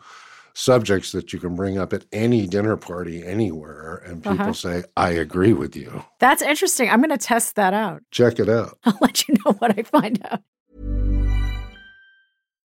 subjects 0.54 1.12
that 1.12 1.32
you 1.32 1.38
can 1.38 1.54
bring 1.54 1.78
up 1.78 1.92
at 1.92 2.04
any 2.12 2.46
dinner 2.46 2.76
party 2.76 3.24
anywhere 3.24 4.02
and 4.04 4.22
people 4.22 4.40
Uh-huh. 4.40 4.52
say, 4.52 4.84
I 4.96 5.10
agree 5.10 5.52
with 5.52 5.76
you. 5.76 6.04
That's 6.18 6.42
interesting. 6.42 6.90
I'm 6.90 7.00
going 7.00 7.10
to 7.10 7.18
test 7.18 7.54
that 7.54 7.72
out. 7.72 8.02
Check 8.10 8.38
it 8.40 8.48
out. 8.48 8.76
I'll 8.84 8.98
let 9.00 9.28
you 9.28 9.34
know 9.44 9.52
what 9.60 9.78
I 9.78 9.82
find 9.82 10.20
out. 10.30 10.40